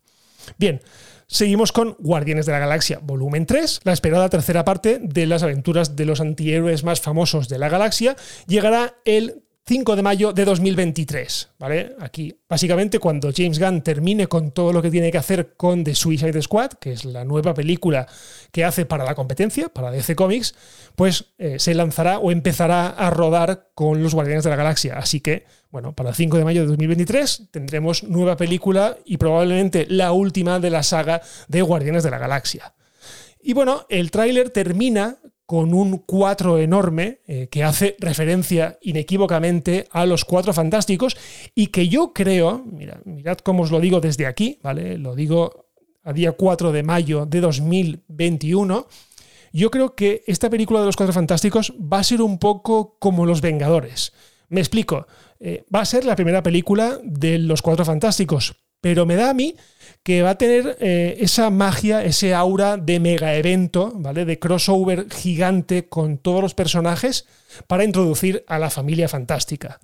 Bien, 0.57 0.81
seguimos 1.27 1.71
con 1.71 1.95
Guardianes 1.99 2.47
de 2.47 2.53
la 2.53 2.59
Galaxia, 2.59 2.99
volumen 3.03 3.45
3, 3.45 3.81
la 3.83 3.93
esperada 3.93 4.29
tercera 4.29 4.65
parte 4.65 4.97
de 4.99 5.27
las 5.27 5.43
aventuras 5.43 5.95
de 5.95 6.05
los 6.05 6.21
antihéroes 6.21 6.83
más 6.83 7.01
famosos 7.01 7.49
de 7.49 7.59
la 7.59 7.69
galaxia, 7.69 8.15
llegará 8.47 8.95
el 9.05 9.43
5 9.65 9.95
de 9.95 10.01
mayo 10.01 10.33
de 10.33 10.43
2023, 10.43 11.51
¿vale? 11.57 11.95
Aquí, 12.01 12.37
básicamente, 12.49 12.99
cuando 12.99 13.31
James 13.33 13.59
Gunn 13.59 13.81
termine 13.81 14.27
con 14.27 14.51
todo 14.51 14.73
lo 14.73 14.81
que 14.81 14.91
tiene 14.91 15.09
que 15.09 15.17
hacer 15.17 15.55
con 15.55 15.85
The 15.85 15.95
Suicide 15.95 16.41
Squad, 16.41 16.71
que 16.81 16.91
es 16.91 17.05
la 17.05 17.23
nueva 17.23 17.53
película 17.53 18.05
que 18.51 18.65
hace 18.65 18.85
para 18.85 19.05
la 19.05 19.15
competencia, 19.15 19.69
para 19.69 19.89
DC 19.89 20.17
Comics, 20.17 20.53
pues 20.97 21.33
eh, 21.37 21.59
se 21.59 21.73
lanzará 21.75 22.19
o 22.19 22.31
empezará 22.31 22.89
a 22.89 23.09
rodar 23.09 23.69
con 23.73 24.03
los 24.03 24.13
Guardianes 24.13 24.43
de 24.43 24.49
la 24.49 24.57
Galaxia. 24.57 24.97
Así 24.97 25.21
que, 25.21 25.45
bueno, 25.71 25.95
para 25.95 26.09
el 26.09 26.15
5 26.15 26.37
de 26.37 26.43
mayo 26.43 26.61
de 26.61 26.67
2023 26.67 27.43
tendremos 27.49 28.03
nueva 28.03 28.35
película 28.35 28.97
y 29.05 29.15
probablemente 29.15 29.85
la 29.87 30.11
última 30.11 30.59
de 30.59 30.71
la 30.71 30.83
saga 30.83 31.21
de 31.47 31.61
Guardianes 31.61 32.03
de 32.03 32.11
la 32.11 32.17
Galaxia. 32.17 32.73
Y 33.41 33.53
bueno, 33.53 33.85
el 33.87 34.11
tráiler 34.11 34.49
termina 34.49 35.19
con 35.53 35.71
un 35.75 35.99
4 35.99 36.57
enorme 36.57 37.19
eh, 37.27 37.47
que 37.47 37.63
hace 37.63 37.95
referencia 37.99 38.79
inequívocamente 38.81 39.87
a 39.91 40.07
los 40.07 40.25
cuatro 40.25 40.51
fantásticos 40.51 41.15
y 41.53 41.67
que 41.67 41.87
yo 41.87 42.11
creo, 42.11 42.65
mira, 42.65 42.99
mirad 43.05 43.37
cómo 43.37 43.61
os 43.61 43.69
lo 43.69 43.79
digo 43.79 43.99
desde 43.99 44.25
aquí, 44.25 44.57
¿vale? 44.63 44.97
Lo 44.97 45.13
digo 45.13 45.67
a 46.03 46.11
día 46.11 46.31
4 46.31 46.71
de 46.71 46.81
mayo 46.81 47.27
de 47.27 47.39
2021. 47.39 48.87
Yo 49.51 49.69
creo 49.69 49.93
que 49.93 50.23
esta 50.25 50.49
película 50.49 50.79
de 50.79 50.87
los 50.87 50.95
cuatro 50.95 51.13
fantásticos 51.13 51.71
va 51.73 51.99
a 51.99 52.03
ser 52.03 52.23
un 52.23 52.39
poco 52.39 52.97
como 52.97 53.27
Los 53.27 53.41
Vengadores. 53.41 54.11
Me 54.49 54.59
explico. 54.59 55.05
Eh, 55.39 55.65
va 55.71 55.81
a 55.81 55.85
ser 55.85 56.03
la 56.03 56.15
primera 56.15 56.41
película 56.41 56.97
de 57.03 57.37
los 57.37 57.61
cuatro 57.61 57.85
fantásticos, 57.85 58.55
pero 58.81 59.05
me 59.05 59.17
da 59.17 59.29
a 59.29 59.35
mí 59.35 59.55
que 60.03 60.21
va 60.21 60.31
a 60.31 60.37
tener 60.37 60.77
eh, 60.81 61.17
esa 61.21 61.49
magia, 61.49 62.03
ese 62.03 62.33
aura 62.33 62.77
de 62.77 62.99
mega 62.99 63.35
evento, 63.35 63.93
¿vale? 63.95 64.25
De 64.25 64.37
crossover 64.37 65.09
gigante 65.09 65.87
con 65.87 66.17
todos 66.17 66.41
los 66.41 66.53
personajes 66.53 67.25
para 67.67 67.85
introducir 67.85 68.43
a 68.47 68.59
la 68.59 68.69
familia 68.69 69.07
fantástica. 69.07 69.79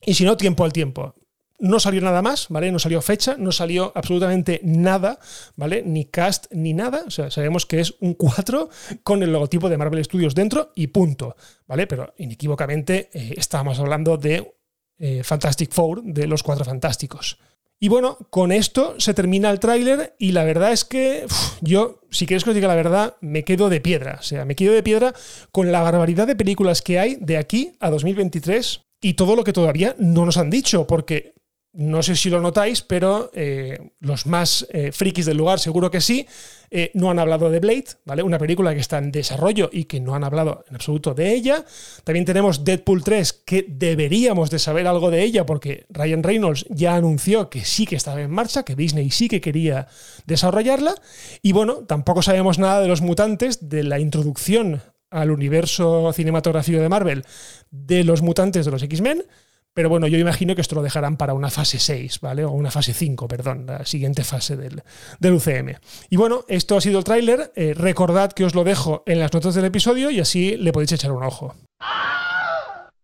Y 0.00 0.14
si 0.14 0.24
no, 0.24 0.36
tiempo 0.36 0.64
al 0.64 0.72
tiempo. 0.72 1.14
No 1.58 1.78
salió 1.78 2.00
nada 2.00 2.22
más, 2.22 2.46
¿vale? 2.48 2.72
No 2.72 2.78
salió 2.78 3.02
fecha, 3.02 3.36
no 3.38 3.52
salió 3.52 3.92
absolutamente 3.94 4.60
nada, 4.62 5.18
¿vale? 5.56 5.82
Ni 5.84 6.06
cast 6.06 6.46
ni 6.52 6.72
nada. 6.72 7.02
O 7.06 7.10
sea, 7.10 7.30
sabemos 7.30 7.66
que 7.66 7.80
es 7.80 7.96
un 8.00 8.14
4 8.14 8.70
con 9.02 9.22
el 9.22 9.32
logotipo 9.32 9.68
de 9.68 9.76
Marvel 9.76 10.02
Studios 10.02 10.34
dentro 10.34 10.72
y 10.74 10.86
punto, 10.86 11.36
¿vale? 11.66 11.86
Pero 11.86 12.14
inequívocamente 12.16 13.10
eh, 13.12 13.34
estábamos 13.36 13.78
hablando 13.78 14.16
de 14.16 14.54
eh, 14.98 15.22
Fantastic 15.22 15.72
Four, 15.72 16.02
de 16.04 16.26
los 16.26 16.42
cuatro 16.42 16.64
fantásticos. 16.64 17.38
Y 17.82 17.88
bueno, 17.88 18.18
con 18.28 18.52
esto 18.52 18.94
se 18.98 19.14
termina 19.14 19.50
el 19.50 19.58
tráiler 19.58 20.14
y 20.18 20.32
la 20.32 20.44
verdad 20.44 20.70
es 20.70 20.84
que 20.84 21.24
yo, 21.62 22.02
si 22.10 22.26
quieres 22.26 22.44
que 22.44 22.50
os 22.50 22.54
diga 22.54 22.68
la 22.68 22.74
verdad, 22.74 23.16
me 23.22 23.42
quedo 23.42 23.70
de 23.70 23.80
piedra. 23.80 24.18
O 24.20 24.22
sea, 24.22 24.44
me 24.44 24.54
quedo 24.54 24.74
de 24.74 24.82
piedra 24.82 25.14
con 25.50 25.72
la 25.72 25.80
barbaridad 25.80 26.26
de 26.26 26.36
películas 26.36 26.82
que 26.82 26.98
hay 26.98 27.16
de 27.16 27.38
aquí 27.38 27.72
a 27.80 27.88
2023 27.88 28.82
y 29.00 29.14
todo 29.14 29.34
lo 29.34 29.44
que 29.44 29.54
todavía 29.54 29.96
no 29.98 30.26
nos 30.26 30.36
han 30.36 30.50
dicho, 30.50 30.86
porque 30.86 31.32
no 31.72 32.02
sé 32.02 32.16
si 32.16 32.30
lo 32.30 32.40
notáis, 32.40 32.82
pero 32.82 33.30
eh, 33.32 33.92
los 34.00 34.26
más 34.26 34.66
eh, 34.70 34.90
frikis 34.92 35.26
del 35.26 35.36
lugar 35.36 35.60
seguro 35.60 35.90
que 35.90 36.00
sí, 36.00 36.26
eh, 36.72 36.90
no 36.94 37.10
han 37.10 37.18
hablado 37.18 37.50
de 37.50 37.60
Blade, 37.60 37.86
¿vale? 38.04 38.22
Una 38.22 38.38
película 38.38 38.74
que 38.74 38.80
está 38.80 38.98
en 38.98 39.12
desarrollo 39.12 39.70
y 39.72 39.84
que 39.84 40.00
no 40.00 40.14
han 40.14 40.24
hablado 40.24 40.64
en 40.68 40.74
absoluto 40.74 41.14
de 41.14 41.32
ella. 41.32 41.64
También 42.04 42.24
tenemos 42.24 42.64
Deadpool 42.64 43.04
3, 43.04 43.32
que 43.44 43.66
deberíamos 43.68 44.50
de 44.50 44.58
saber 44.58 44.86
algo 44.86 45.10
de 45.10 45.22
ella 45.22 45.46
porque 45.46 45.86
Ryan 45.90 46.22
Reynolds 46.22 46.66
ya 46.70 46.94
anunció 46.94 47.50
que 47.50 47.64
sí 47.64 47.86
que 47.86 47.96
estaba 47.96 48.20
en 48.20 48.30
marcha, 48.30 48.64
que 48.64 48.76
Disney 48.76 49.10
sí 49.10 49.28
que 49.28 49.40
quería 49.40 49.86
desarrollarla. 50.26 50.94
Y 51.42 51.52
bueno, 51.52 51.84
tampoco 51.86 52.22
sabemos 52.22 52.58
nada 52.58 52.80
de 52.80 52.88
los 52.88 53.00
mutantes, 53.00 53.68
de 53.68 53.84
la 53.84 53.98
introducción 53.98 54.82
al 55.10 55.30
universo 55.30 56.12
cinematográfico 56.12 56.80
de 56.80 56.88
Marvel 56.88 57.24
de 57.70 58.04
los 58.04 58.22
mutantes 58.22 58.64
de 58.64 58.70
los 58.70 58.82
X-Men. 58.82 59.24
Pero 59.72 59.88
bueno, 59.88 60.08
yo 60.08 60.18
imagino 60.18 60.54
que 60.54 60.62
esto 60.62 60.74
lo 60.74 60.82
dejarán 60.82 61.16
para 61.16 61.34
una 61.34 61.48
fase 61.48 61.78
6, 61.78 62.20
¿vale? 62.20 62.44
O 62.44 62.50
una 62.50 62.70
fase 62.70 62.92
5, 62.92 63.28
perdón, 63.28 63.66
la 63.66 63.84
siguiente 63.86 64.24
fase 64.24 64.56
del, 64.56 64.82
UCM. 65.20 65.76
Y 66.10 66.16
bueno, 66.16 66.44
esto 66.48 66.76
ha 66.76 66.80
sido 66.80 66.98
el 66.98 67.04
tráiler. 67.04 67.52
Eh, 67.54 67.74
recordad 67.74 68.32
que 68.32 68.44
os 68.44 68.54
lo 68.54 68.64
dejo 68.64 69.04
en 69.06 69.20
las 69.20 69.32
notas 69.32 69.54
del 69.54 69.64
episodio 69.64 70.10
y 70.10 70.18
así 70.18 70.56
le 70.56 70.72
podéis 70.72 70.92
echar 70.92 71.12
un 71.12 71.22
ojo. 71.22 71.54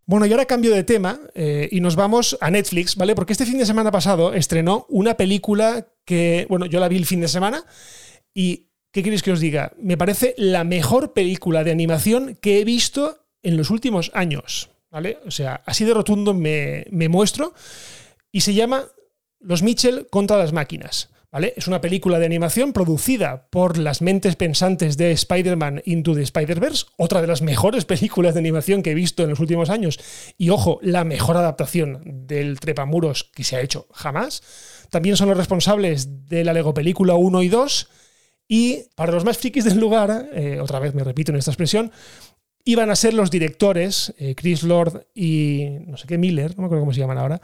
Bueno, 0.09 0.27
y 0.27 0.33
ahora 0.33 0.47
cambio 0.47 0.73
de 0.73 0.85
tema 0.85 1.19
eh, 1.35 1.69
y 1.71 1.81
nos 1.81 1.97
vamos 1.97 2.39
a 2.41 2.51
Netflix, 2.51 2.97
¿vale? 2.97 3.15
Porque 3.15 3.33
este 3.33 3.47
fin 3.47 3.59
de 3.59 3.67
semana 3.67 3.91
pasado 3.91 4.35
estrenó 4.35 4.87
una 4.89 5.17
película 5.17 5.89
que, 6.05 6.47
bueno, 6.49 6.67
yo 6.67 6.79
la 6.79 6.89
vi 6.89 6.97
el 6.97 7.07
fin 7.07 7.21
de 7.21 7.29
semana 7.29 7.65
y, 8.33 8.69
¿qué 8.93 9.03
queréis 9.03 9.23
que 9.23 9.33
os 9.33 9.41
diga? 9.41 9.73
Me 9.81 9.97
parece 9.97 10.35
la 10.37 10.63
mejor 10.63 11.13
película 11.13 11.65
de 11.65 11.73
animación 11.73 12.37
que 12.41 12.61
he 12.61 12.65
visto 12.65 13.27
en 13.43 13.57
los 13.57 13.71
últimos 13.71 14.13
años. 14.15 14.71
O 15.27 15.31
sea, 15.31 15.63
así 15.67 15.85
de 15.85 15.95
rotundo 15.95 16.35
me, 16.35 16.87
muestro. 16.91 17.55
Y 18.33 18.41
se 18.41 18.55
llama 18.55 18.85
Los 19.41 19.63
Mitchell 19.63 20.09
contra 20.11 20.39
las 20.39 20.53
máquinas. 20.53 21.11
¿Vale? 21.33 21.53
Es 21.57 21.67
una 21.67 21.83
película 21.83 22.19
de 22.19 22.25
animación 22.25 22.73
producida 22.73 23.49
por 23.51 23.77
las 23.77 24.01
mentes 24.01 24.37
pensantes 24.37 24.97
de 24.97 25.11
Spider-Man 25.11 25.83
Into 25.85 26.15
the 26.15 26.23
Spider-Verse, 26.23 26.87
otra 26.97 27.21
de 27.21 27.27
las 27.27 27.43
mejores 27.43 27.85
películas 27.93 28.33
de 28.33 28.41
animación 28.41 28.83
que 28.83 28.93
he 28.93 28.95
visto 28.95 29.23
en 29.23 29.31
los 29.31 29.41
últimos 29.41 29.69
años, 29.69 29.99
y 30.39 30.49
ojo, 30.49 30.79
la 30.81 31.05
mejor 31.05 31.37
adaptación 31.37 32.01
del 32.27 32.59
Trepamuros 32.59 33.25
que 33.35 33.45
se 33.45 33.57
ha 33.57 33.61
hecho 33.61 33.87
jamás. 33.93 34.43
También 34.89 35.17
son 35.17 35.29
los 35.29 35.37
responsables 35.37 36.27
de 36.27 36.43
la 36.43 36.55
Lego 36.55 36.73
Película 36.73 37.17
1 37.17 37.43
y 37.43 37.49
2, 37.49 37.89
y 38.49 38.85
para 38.95 39.13
los 39.13 39.25
más 39.25 39.37
frikis 39.37 39.65
del 39.65 39.79
lugar, 39.79 40.31
eh, 40.33 40.61
otra 40.61 40.79
vez 40.79 40.95
me 40.95 41.05
repito 41.05 41.33
en 41.33 41.39
esta 41.39 41.51
expresión, 41.51 41.91
iban 42.67 42.91
a 42.91 42.97
ser 42.97 43.15
los 43.15 43.31
directores, 43.31 44.13
eh, 44.19 44.35
Chris 44.35 44.65
Lord 44.65 45.07
y 45.15 45.69
no 45.87 45.97
sé 45.97 46.07
qué 46.07 46.19
Miller, 46.19 46.51
no 46.57 46.63
me 46.63 46.67
acuerdo 46.67 46.83
cómo 46.83 46.93
se 46.93 47.01
llaman 47.01 47.17
ahora, 47.17 47.41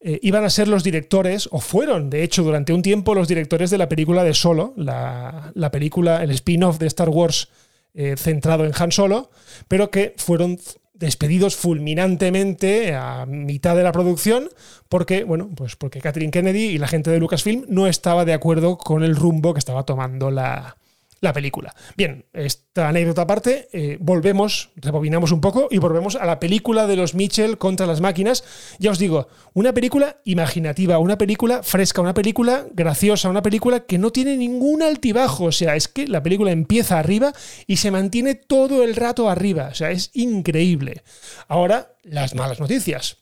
eh, 0.00 0.20
iban 0.22 0.44
a 0.44 0.50
ser 0.50 0.68
los 0.68 0.84
directores, 0.84 1.48
o 1.50 1.60
fueron, 1.60 2.10
de 2.10 2.22
hecho, 2.22 2.42
durante 2.42 2.74
un 2.74 2.82
tiempo 2.82 3.14
los 3.14 3.26
directores 3.26 3.70
de 3.70 3.78
la 3.78 3.88
película 3.88 4.22
de 4.22 4.34
Solo, 4.34 4.74
la, 4.76 5.70
película, 5.72 6.22
el 6.22 6.30
spin-off 6.30 6.78
de 6.78 6.86
Star 6.88 7.08
Wars 7.08 7.48
eh, 7.94 8.14
centrado 8.18 8.66
en 8.66 8.72
Han 8.78 8.92
Solo, 8.92 9.30
pero 9.66 9.90
que 9.90 10.14
fueron 10.18 10.58
despedidos 10.92 11.56
fulminantemente 11.56 12.94
a 12.94 13.24
mitad 13.24 13.76
de 13.76 13.82
la 13.82 13.92
producción 13.92 14.50
porque, 14.90 15.24
bueno, 15.24 15.50
pues 15.56 15.74
porque 15.76 16.00
Catherine 16.00 16.30
Kennedy 16.30 16.64
y 16.66 16.78
la 16.78 16.88
gente 16.88 17.10
de 17.10 17.18
Lucasfilm 17.18 17.64
no 17.68 17.86
estaba 17.86 18.26
de 18.26 18.34
acuerdo 18.34 18.76
con 18.76 19.02
el 19.02 19.16
rumbo 19.16 19.54
que 19.54 19.58
estaba 19.58 19.84
tomando 19.84 20.30
la, 20.30 20.76
la 21.20 21.32
película. 21.32 21.74
Bien, 21.96 22.26
esta 22.32 22.88
anécdota 22.88 23.22
aparte, 23.22 23.68
eh, 23.72 23.96
volvemos, 24.00 24.70
rebobinamos 24.76 25.32
un 25.32 25.40
poco 25.40 25.68
y 25.70 25.78
volvemos 25.78 26.16
a 26.16 26.26
la 26.26 26.38
película 26.38 26.86
de 26.86 26.96
los 26.96 27.14
Mitchell 27.14 27.58
contra 27.58 27.86
las 27.86 28.00
máquinas. 28.00 28.44
Ya 28.78 28.90
os 28.90 28.98
digo, 28.98 29.28
una 29.54 29.72
película 29.72 30.18
imaginativa, 30.24 30.98
una 30.98 31.16
película 31.16 31.62
fresca, 31.62 32.02
una 32.02 32.14
película 32.14 32.66
graciosa, 32.72 33.28
una 33.28 33.42
película 33.42 33.80
que 33.80 33.98
no 33.98 34.10
tiene 34.10 34.36
ningún 34.36 34.82
altibajo. 34.82 35.44
O 35.44 35.52
sea, 35.52 35.74
es 35.76 35.88
que 35.88 36.06
la 36.06 36.22
película 36.22 36.52
empieza 36.52 36.98
arriba 36.98 37.32
y 37.66 37.78
se 37.78 37.90
mantiene 37.90 38.34
todo 38.34 38.82
el 38.82 38.94
rato 38.94 39.30
arriba. 39.30 39.68
O 39.72 39.74
sea, 39.74 39.90
es 39.90 40.10
increíble. 40.12 41.02
Ahora, 41.48 41.96
las 42.02 42.34
malas 42.34 42.60
noticias. 42.60 43.18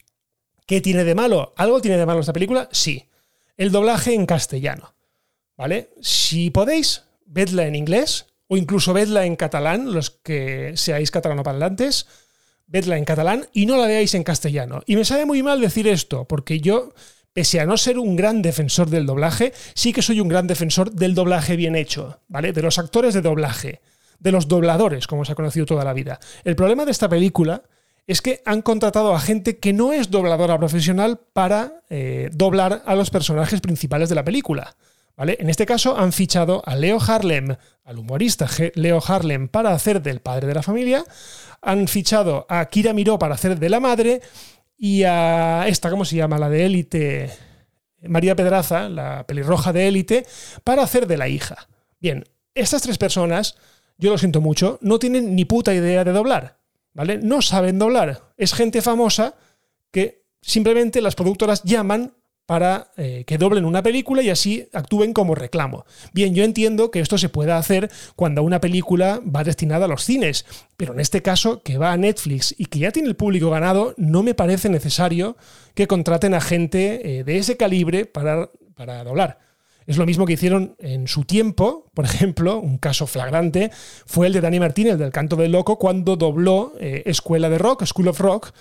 ¿Qué 0.66 0.80
tiene 0.80 1.04
de 1.04 1.14
malo? 1.14 1.52
¿Algo 1.56 1.80
tiene 1.80 1.98
de 1.98 2.06
malo 2.06 2.20
esta 2.20 2.32
película? 2.32 2.68
Sí. 2.72 3.08
El 3.56 3.70
doblaje 3.70 4.14
en 4.14 4.26
castellano. 4.26 4.94
¿Vale? 5.56 5.90
Si 6.00 6.50
podéis, 6.50 7.04
vedla 7.34 7.66
en 7.66 7.74
inglés 7.74 8.26
o 8.46 8.56
incluso 8.56 8.94
vedla 8.94 9.26
en 9.26 9.36
catalán, 9.36 9.92
los 9.92 10.10
que 10.10 10.72
seáis 10.76 11.10
catalanoparlantes, 11.10 12.06
vedla 12.66 12.96
en 12.96 13.04
catalán 13.04 13.46
y 13.52 13.66
no 13.66 13.76
la 13.76 13.86
veáis 13.86 14.14
en 14.14 14.22
castellano. 14.22 14.82
Y 14.86 14.96
me 14.96 15.04
sabe 15.04 15.26
muy 15.26 15.42
mal 15.42 15.60
decir 15.60 15.88
esto, 15.88 16.26
porque 16.26 16.60
yo, 16.60 16.94
pese 17.32 17.60
a 17.60 17.66
no 17.66 17.76
ser 17.76 17.98
un 17.98 18.16
gran 18.16 18.40
defensor 18.40 18.88
del 18.88 19.06
doblaje, 19.06 19.52
sí 19.74 19.92
que 19.92 20.02
soy 20.02 20.20
un 20.20 20.28
gran 20.28 20.46
defensor 20.46 20.92
del 20.92 21.14
doblaje 21.14 21.56
bien 21.56 21.74
hecho, 21.74 22.20
¿vale? 22.28 22.52
De 22.52 22.62
los 22.62 22.78
actores 22.78 23.14
de 23.14 23.22
doblaje, 23.22 23.80
de 24.18 24.32
los 24.32 24.46
dobladores, 24.46 25.06
como 25.06 25.24
se 25.24 25.32
ha 25.32 25.34
conocido 25.36 25.66
toda 25.66 25.84
la 25.84 25.92
vida. 25.92 26.20
El 26.44 26.56
problema 26.56 26.84
de 26.84 26.92
esta 26.92 27.08
película 27.08 27.62
es 28.06 28.20
que 28.20 28.42
han 28.44 28.62
contratado 28.62 29.14
a 29.14 29.20
gente 29.20 29.58
que 29.58 29.72
no 29.72 29.92
es 29.92 30.10
dobladora 30.10 30.58
profesional 30.58 31.18
para 31.32 31.82
eh, 31.88 32.28
doblar 32.32 32.82
a 32.86 32.94
los 32.94 33.10
personajes 33.10 33.60
principales 33.60 34.08
de 34.10 34.14
la 34.14 34.24
película. 34.24 34.76
En 35.16 35.49
este 35.49 35.64
caso 35.64 35.97
han 35.97 36.12
fichado 36.12 36.62
a 36.66 36.75
Leo 36.75 36.99
Harlem, 37.00 37.56
al 37.85 37.99
humorista 37.99 38.49
Leo 38.75 39.00
Harlem, 39.06 39.49
para 39.49 39.73
hacer 39.73 40.02
del 40.02 40.21
padre 40.21 40.49
de 40.49 40.54
la 40.54 40.62
familia. 40.62 41.04
Han 41.62 41.87
fichado 41.87 42.47
a 42.49 42.64
Kira 42.66 42.92
Miró 42.92 43.18
para 43.18 43.35
hacer 43.35 43.59
de 43.59 43.68
la 43.68 43.80
madre. 43.80 44.21
Y 44.76 45.04
a 45.04 45.68
esta, 45.68 45.90
¿cómo 45.90 46.04
se 46.04 46.16
llama? 46.16 46.38
La 46.38 46.49
de 46.49 46.66
élite. 46.66 47.30
María 48.02 48.35
Pedraza, 48.35 48.88
la 48.88 49.25
pelirroja 49.26 49.73
de 49.73 49.88
élite, 49.88 50.26
para 50.64 50.83
hacer 50.83 51.06
de 51.06 51.16
la 51.16 51.28
hija. 51.28 51.68
Bien, 52.00 52.25
estas 52.54 52.83
tres 52.83 52.99
personas, 52.99 53.56
yo 53.97 54.11
lo 54.11 54.18
siento 54.18 54.40
mucho, 54.40 54.78
no 54.83 54.99
tienen 54.99 55.35
ni 55.35 55.44
puta 55.44 55.73
idea 55.73 56.04
de 56.04 56.12
doblar. 56.12 56.59
¿Vale? 56.92 57.18
No 57.18 57.40
saben 57.42 57.78
doblar. 57.78 58.33
Es 58.37 58.52
gente 58.52 58.83
famosa 58.83 59.35
que 59.90 60.25
simplemente 60.40 61.00
las 61.00 61.14
productoras 61.14 61.62
llaman 61.62 62.14
para 62.46 62.92
eh, 62.96 63.24
que 63.26 63.38
doblen 63.38 63.64
una 63.64 63.82
película 63.82 64.22
y 64.22 64.30
así 64.30 64.68
actúen 64.72 65.12
como 65.12 65.34
reclamo. 65.34 65.86
Bien, 66.12 66.34
yo 66.34 66.44
entiendo 66.44 66.90
que 66.90 67.00
esto 67.00 67.16
se 67.16 67.28
pueda 67.28 67.56
hacer 67.56 67.90
cuando 68.16 68.42
una 68.42 68.60
película 68.60 69.20
va 69.24 69.44
destinada 69.44 69.86
a 69.86 69.88
los 69.88 70.04
cines, 70.04 70.44
pero 70.76 70.92
en 70.92 71.00
este 71.00 71.22
caso, 71.22 71.62
que 71.62 71.78
va 71.78 71.92
a 71.92 71.96
Netflix 71.96 72.54
y 72.58 72.66
que 72.66 72.80
ya 72.80 72.92
tiene 72.92 73.08
el 73.08 73.16
público 73.16 73.50
ganado, 73.50 73.94
no 73.96 74.22
me 74.22 74.34
parece 74.34 74.68
necesario 74.68 75.36
que 75.74 75.86
contraten 75.86 76.34
a 76.34 76.40
gente 76.40 77.18
eh, 77.18 77.24
de 77.24 77.38
ese 77.38 77.56
calibre 77.56 78.04
para, 78.04 78.50
para 78.74 79.02
doblar. 79.04 79.38
Es 79.86 79.98
lo 79.98 80.06
mismo 80.06 80.24
que 80.24 80.32
hicieron 80.32 80.76
en 80.78 81.08
su 81.08 81.24
tiempo, 81.24 81.90
por 81.92 82.04
ejemplo, 82.06 82.58
un 82.58 82.78
caso 82.78 83.06
flagrante 83.06 83.70
fue 84.06 84.26
el 84.26 84.32
de 84.32 84.40
Dani 84.40 84.58
Martínez 84.58 84.98
del 84.98 85.10
Canto 85.10 85.36
del 85.36 85.52
Loco 85.52 85.78
cuando 85.78 86.16
dobló 86.16 86.72
eh, 86.80 87.02
Escuela 87.06 87.50
de 87.50 87.58
Rock, 87.58 87.84
School 87.84 88.08
of 88.08 88.20
Rock, 88.20 88.52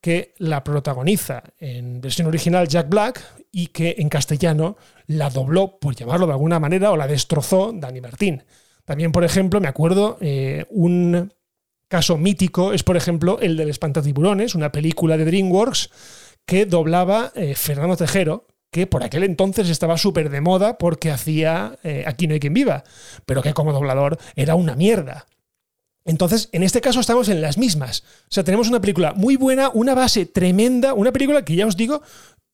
que 0.00 0.34
la 0.38 0.62
protagoniza 0.62 1.42
en 1.58 2.00
versión 2.00 2.26
original 2.28 2.68
Jack 2.68 2.88
Black 2.88 3.22
y 3.50 3.68
que 3.68 3.96
en 3.98 4.08
castellano 4.08 4.76
la 5.06 5.30
dobló, 5.30 5.78
por 5.78 5.94
llamarlo 5.94 6.26
de 6.26 6.32
alguna 6.32 6.60
manera, 6.60 6.90
o 6.90 6.96
la 6.96 7.06
destrozó 7.06 7.72
Dani 7.74 8.00
Martín. 8.00 8.44
También, 8.84 9.12
por 9.12 9.24
ejemplo, 9.24 9.60
me 9.60 9.68
acuerdo 9.68 10.16
eh, 10.20 10.64
un 10.70 11.32
caso 11.88 12.16
mítico 12.16 12.72
es, 12.72 12.82
por 12.82 12.96
ejemplo, 12.96 13.38
el 13.40 13.56
del 13.56 13.70
Espantatiburones, 13.70 14.54
una 14.54 14.72
película 14.72 15.16
de 15.16 15.24
DreamWorks 15.24 15.90
que 16.44 16.66
doblaba 16.66 17.32
eh, 17.34 17.54
Fernando 17.54 17.96
Tejero, 17.96 18.46
que 18.70 18.86
por 18.86 19.02
aquel 19.02 19.24
entonces 19.24 19.68
estaba 19.68 19.96
súper 19.96 20.30
de 20.30 20.40
moda 20.40 20.78
porque 20.78 21.10
hacía 21.10 21.78
eh, 21.82 22.04
Aquí 22.06 22.26
no 22.26 22.34
hay 22.34 22.40
quien 22.40 22.54
viva, 22.54 22.84
pero 23.24 23.42
que 23.42 23.54
como 23.54 23.72
doblador 23.72 24.18
era 24.34 24.54
una 24.54 24.76
mierda. 24.76 25.26
Entonces, 26.06 26.48
en 26.52 26.62
este 26.62 26.80
caso 26.80 27.00
estamos 27.00 27.28
en 27.28 27.42
las 27.42 27.58
mismas. 27.58 28.04
O 28.22 28.30
sea, 28.30 28.44
tenemos 28.44 28.68
una 28.68 28.80
película 28.80 29.12
muy 29.12 29.36
buena, 29.36 29.68
una 29.68 29.94
base 29.94 30.24
tremenda, 30.24 30.94
una 30.94 31.12
película 31.12 31.44
que 31.44 31.56
ya 31.56 31.66
os 31.66 31.76
digo 31.76 32.00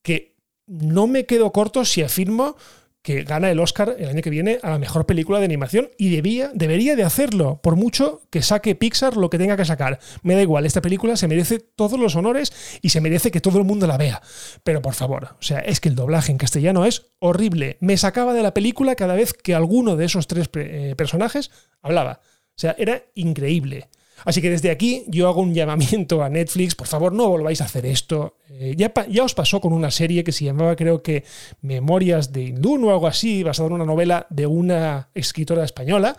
que 0.01 0.35
no 0.67 1.07
me 1.07 1.25
quedo 1.25 1.51
corto 1.51 1.85
si 1.85 2.01
afirmo 2.01 2.57
que 3.03 3.23
gana 3.23 3.51
el 3.51 3.59
Oscar 3.59 3.97
el 3.99 4.07
año 4.07 4.21
que 4.21 4.29
viene 4.29 4.59
a 4.63 4.69
la 4.69 4.79
mejor 4.79 5.05
película 5.05 5.39
de 5.39 5.45
animación 5.45 5.89
y 5.97 6.09
debía, 6.09 6.51
debería 6.53 6.95
de 6.95 7.03
hacerlo, 7.03 7.59
por 7.61 7.75
mucho 7.75 8.21
que 8.29 8.41
saque 8.41 8.75
Pixar 8.75 9.17
lo 9.17 9.29
que 9.29 9.37
tenga 9.37 9.57
que 9.57 9.65
sacar. 9.65 9.99
Me 10.23 10.35
da 10.35 10.41
igual, 10.41 10.65
esta 10.65 10.81
película 10.81 11.17
se 11.17 11.27
merece 11.27 11.59
todos 11.59 11.99
los 11.99 12.15
honores 12.15 12.53
y 12.81 12.89
se 12.89 13.01
merece 13.01 13.29
que 13.29 13.41
todo 13.41 13.59
el 13.59 13.65
mundo 13.65 13.87
la 13.87 13.97
vea. 13.97 14.21
Pero 14.63 14.81
por 14.81 14.93
favor, 14.93 15.35
o 15.37 15.43
sea, 15.43 15.59
es 15.59 15.81
que 15.81 15.89
el 15.89 15.95
doblaje 15.95 16.31
en 16.31 16.37
castellano 16.37 16.85
es 16.85 17.07
horrible. 17.19 17.77
Me 17.81 17.97
sacaba 17.97 18.33
de 18.33 18.41
la 18.41 18.53
película 18.53 18.95
cada 18.95 19.15
vez 19.15 19.33
que 19.33 19.53
alguno 19.53 19.97
de 19.97 20.05
esos 20.05 20.27
tres 20.27 20.49
eh, 20.53 20.95
personajes 20.97 21.51
hablaba. 21.81 22.21
O 22.55 22.59
sea, 22.59 22.75
era 22.77 23.03
increíble. 23.15 23.89
Así 24.25 24.41
que 24.41 24.49
desde 24.49 24.71
aquí 24.71 25.03
yo 25.07 25.27
hago 25.27 25.41
un 25.41 25.53
llamamiento 25.55 26.23
a 26.23 26.29
Netflix, 26.29 26.75
por 26.75 26.87
favor 26.87 27.13
no 27.13 27.29
volváis 27.29 27.61
a 27.61 27.65
hacer 27.65 27.85
esto. 27.85 28.37
Eh, 28.49 28.75
ya, 28.77 28.91
os 29.23 29.33
pasó 29.33 29.59
con 29.59 29.73
una 29.73 29.91
serie 29.91 30.23
que 30.23 30.31
se 30.31 30.45
llamaba 30.45 30.75
creo 30.75 31.01
que 31.01 31.23
Memorias 31.61 32.31
de 32.31 32.43
Indun 32.43 32.85
o 32.85 32.91
algo 32.91 33.07
así, 33.07 33.43
basada 33.43 33.67
en 33.67 33.73
una 33.73 33.85
novela 33.85 34.27
de 34.29 34.45
una 34.45 35.09
escritora 35.13 35.63
española, 35.63 36.15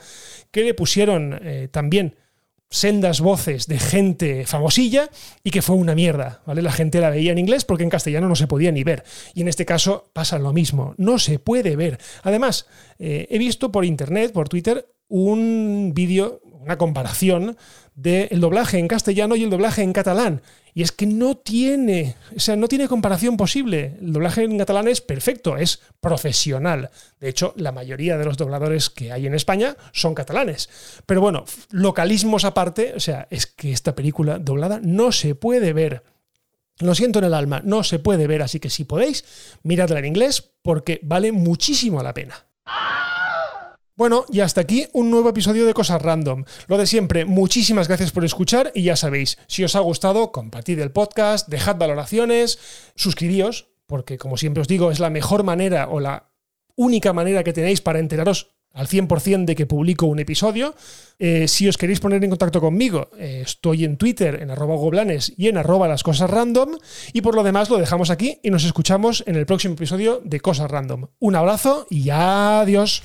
que 0.51 0.63
le 0.63 0.75
pusieron 0.75 1.39
eh, 1.43 1.69
también 1.71 2.17
sendas 2.71 3.21
voces 3.21 3.69
de 3.69 3.79
gente 3.79 4.47
famosilla 4.47 5.09
y 5.45 5.51
que 5.51 5.63
fue 5.63 5.77
una 5.77 5.95
mierda, 5.95 6.43
¿vale? 6.45 6.61
La 6.61 6.73
gente 6.73 7.01
la 7.01 7.11
veía 7.11 7.31
en 7.31 7.39
inglés 7.39 7.65
porque 7.65 7.85
en 7.85 7.91
castellano 7.91 8.29
no 8.29 8.35
se 8.35 8.49
podía 8.49 8.73
ni 8.73 8.83
ver. 8.83 9.05
Y 9.33 9.43
en 9.43 9.49
este 9.49 9.65
caso 9.65 10.11
pasa 10.13 10.41
lo 10.41 10.53
mismo, 10.53 10.95
no 10.99 11.21
se 11.21 11.39
puede 11.39 11.77
ver. 11.77 11.99
Además, 12.25 12.67
eh, 12.99 13.29
he 13.31 13.39
visto 13.39 13.71
por 13.71 13.85
internet, 13.85 14.33
por 14.33 14.49
Twitter, 14.49 14.89
un 15.15 15.93
vídeo, 15.95 16.41
una 16.61 16.77
comparación 16.77 17.57
del 17.95 18.41
doblaje 18.41 18.81
en 18.81 18.89
castellano 18.89 19.37
y 19.37 19.45
el 19.45 19.51
doblaje 19.51 19.83
en 19.83 19.93
catalán. 19.93 20.43
Y 20.75 20.83
es 20.83 20.91
que 20.91 21.07
no 21.07 21.37
tiene, 21.37 22.17
o 22.37 22.41
sea, 22.41 22.57
no 22.57 22.67
tiene 22.67 22.89
comparación 22.89 23.37
posible. 23.37 23.97
El 24.01 24.13
doblaje 24.13 24.43
en 24.43 24.59
catalán 24.59 24.89
es 24.89 25.01
perfecto, 25.01 25.57
es 25.57 25.81
profesional. 26.01 26.91
De 27.21 27.29
hecho, 27.29 27.55
la 27.57 27.71
mayoría 27.71 28.19
de 28.19 28.25
los 28.25 28.37
dobladores 28.37 28.91
que 28.91 29.13
hay 29.13 29.29
en 29.29 29.35
España 29.35 29.77
son 29.93 30.17
catalanes. 30.17 30.69
Pero 31.07 31.21
bueno, 31.21 31.45
localismos 31.71 32.45
aparte, 32.45 32.95
o 32.97 33.01
sea, 33.01 33.29
es 33.31 33.47
que 33.47 33.71
esta 33.71 33.95
película 33.95 34.41
doblada 34.41 34.81
no 34.83 35.13
se 35.13 35.37
puede 35.37 35.73
ver. 35.73 36.03
Lo 36.81 36.97
siento 36.97 37.21
en 37.21 37.27
el 37.27 37.35
alma, 37.35 37.63
no 37.65 37.85
se 37.85 38.01
puede 38.01 38.27
ver, 38.27 38.43
así 38.43 38.59
que 38.59 38.69
si 38.69 38.83
podéis, 38.83 39.25
miradla 39.63 40.01
en 40.01 40.07
inglés 40.07 40.43
porque 40.61 40.99
vale 41.05 41.31
muchísimo 41.31 42.03
la 42.03 42.15
pena. 42.15 42.47
Bueno, 43.97 44.25
y 44.29 44.41
hasta 44.41 44.61
aquí 44.61 44.89
un 44.93 45.09
nuevo 45.09 45.29
episodio 45.29 45.67
de 45.67 45.73
Cosas 45.73 46.03
Random. 46.03 46.45
Lo 46.67 46.79
de 46.79 46.87
siempre, 46.87 47.25
muchísimas 47.25 47.87
gracias 47.87 48.11
por 48.11 48.25
escuchar 48.25 48.73
y 48.75 48.83
ya 48.83 48.97
sabéis, 48.97 49.39
si 49.47 49.63
os 49.63 49.77
ha 49.77 49.81
gustado, 49.81 50.33
compartid 50.33 50.81
el 50.81 50.91
podcast, 50.91 51.49
dejad 51.49 51.77
valoraciones, 51.77 52.59
suscribíos, 52.97 53.69
porque 53.87 54.19
como 54.19 54.37
siempre 54.37 54.63
os 54.63 54.69
digo, 54.69 54.91
es 54.91 54.99
la 54.99 55.11
mejor 55.11 55.45
manera 55.45 55.89
o 55.89 56.01
la 56.01 56.33
única 56.75 57.13
manera 57.13 57.45
que 57.45 57.53
tenéis 57.53 57.81
para 57.81 58.01
enteraros 58.01 58.57
al 58.73 58.89
100% 58.89 59.45
de 59.45 59.55
que 59.55 59.67
publico 59.67 60.07
un 60.07 60.19
episodio. 60.19 60.75
Eh, 61.21 61.47
si 61.47 61.69
os 61.69 61.79
queréis 61.79 62.01
poner 62.01 62.25
en 62.25 62.31
contacto 62.31 62.61
conmigo, 62.61 63.11
eh, 63.17 63.43
estoy 63.45 63.85
en 63.85 63.97
Twitter, 63.97 64.43
en 64.43 64.51
arroba 64.51 64.75
goblanes 64.75 65.33
y 65.37 65.47
en 65.47 65.57
arroba 65.57 65.87
las 65.87 66.03
cosas 66.03 66.29
random. 66.29 66.79
Y 67.13 67.21
por 67.21 67.37
lo 67.37 67.45
demás 67.45 67.71
lo 67.71 67.79
dejamos 67.79 68.11
aquí 68.11 68.41
y 68.43 68.51
nos 68.51 68.65
escuchamos 68.65 69.23
en 69.29 69.37
el 69.37 69.47
próximo 69.47 69.75
episodio 69.75 70.21
de 70.25 70.41
Cosas 70.41 70.69
Random. 70.69 71.07
Un 71.21 71.37
abrazo 71.37 71.87
y 71.89 72.11
adiós. 72.11 73.05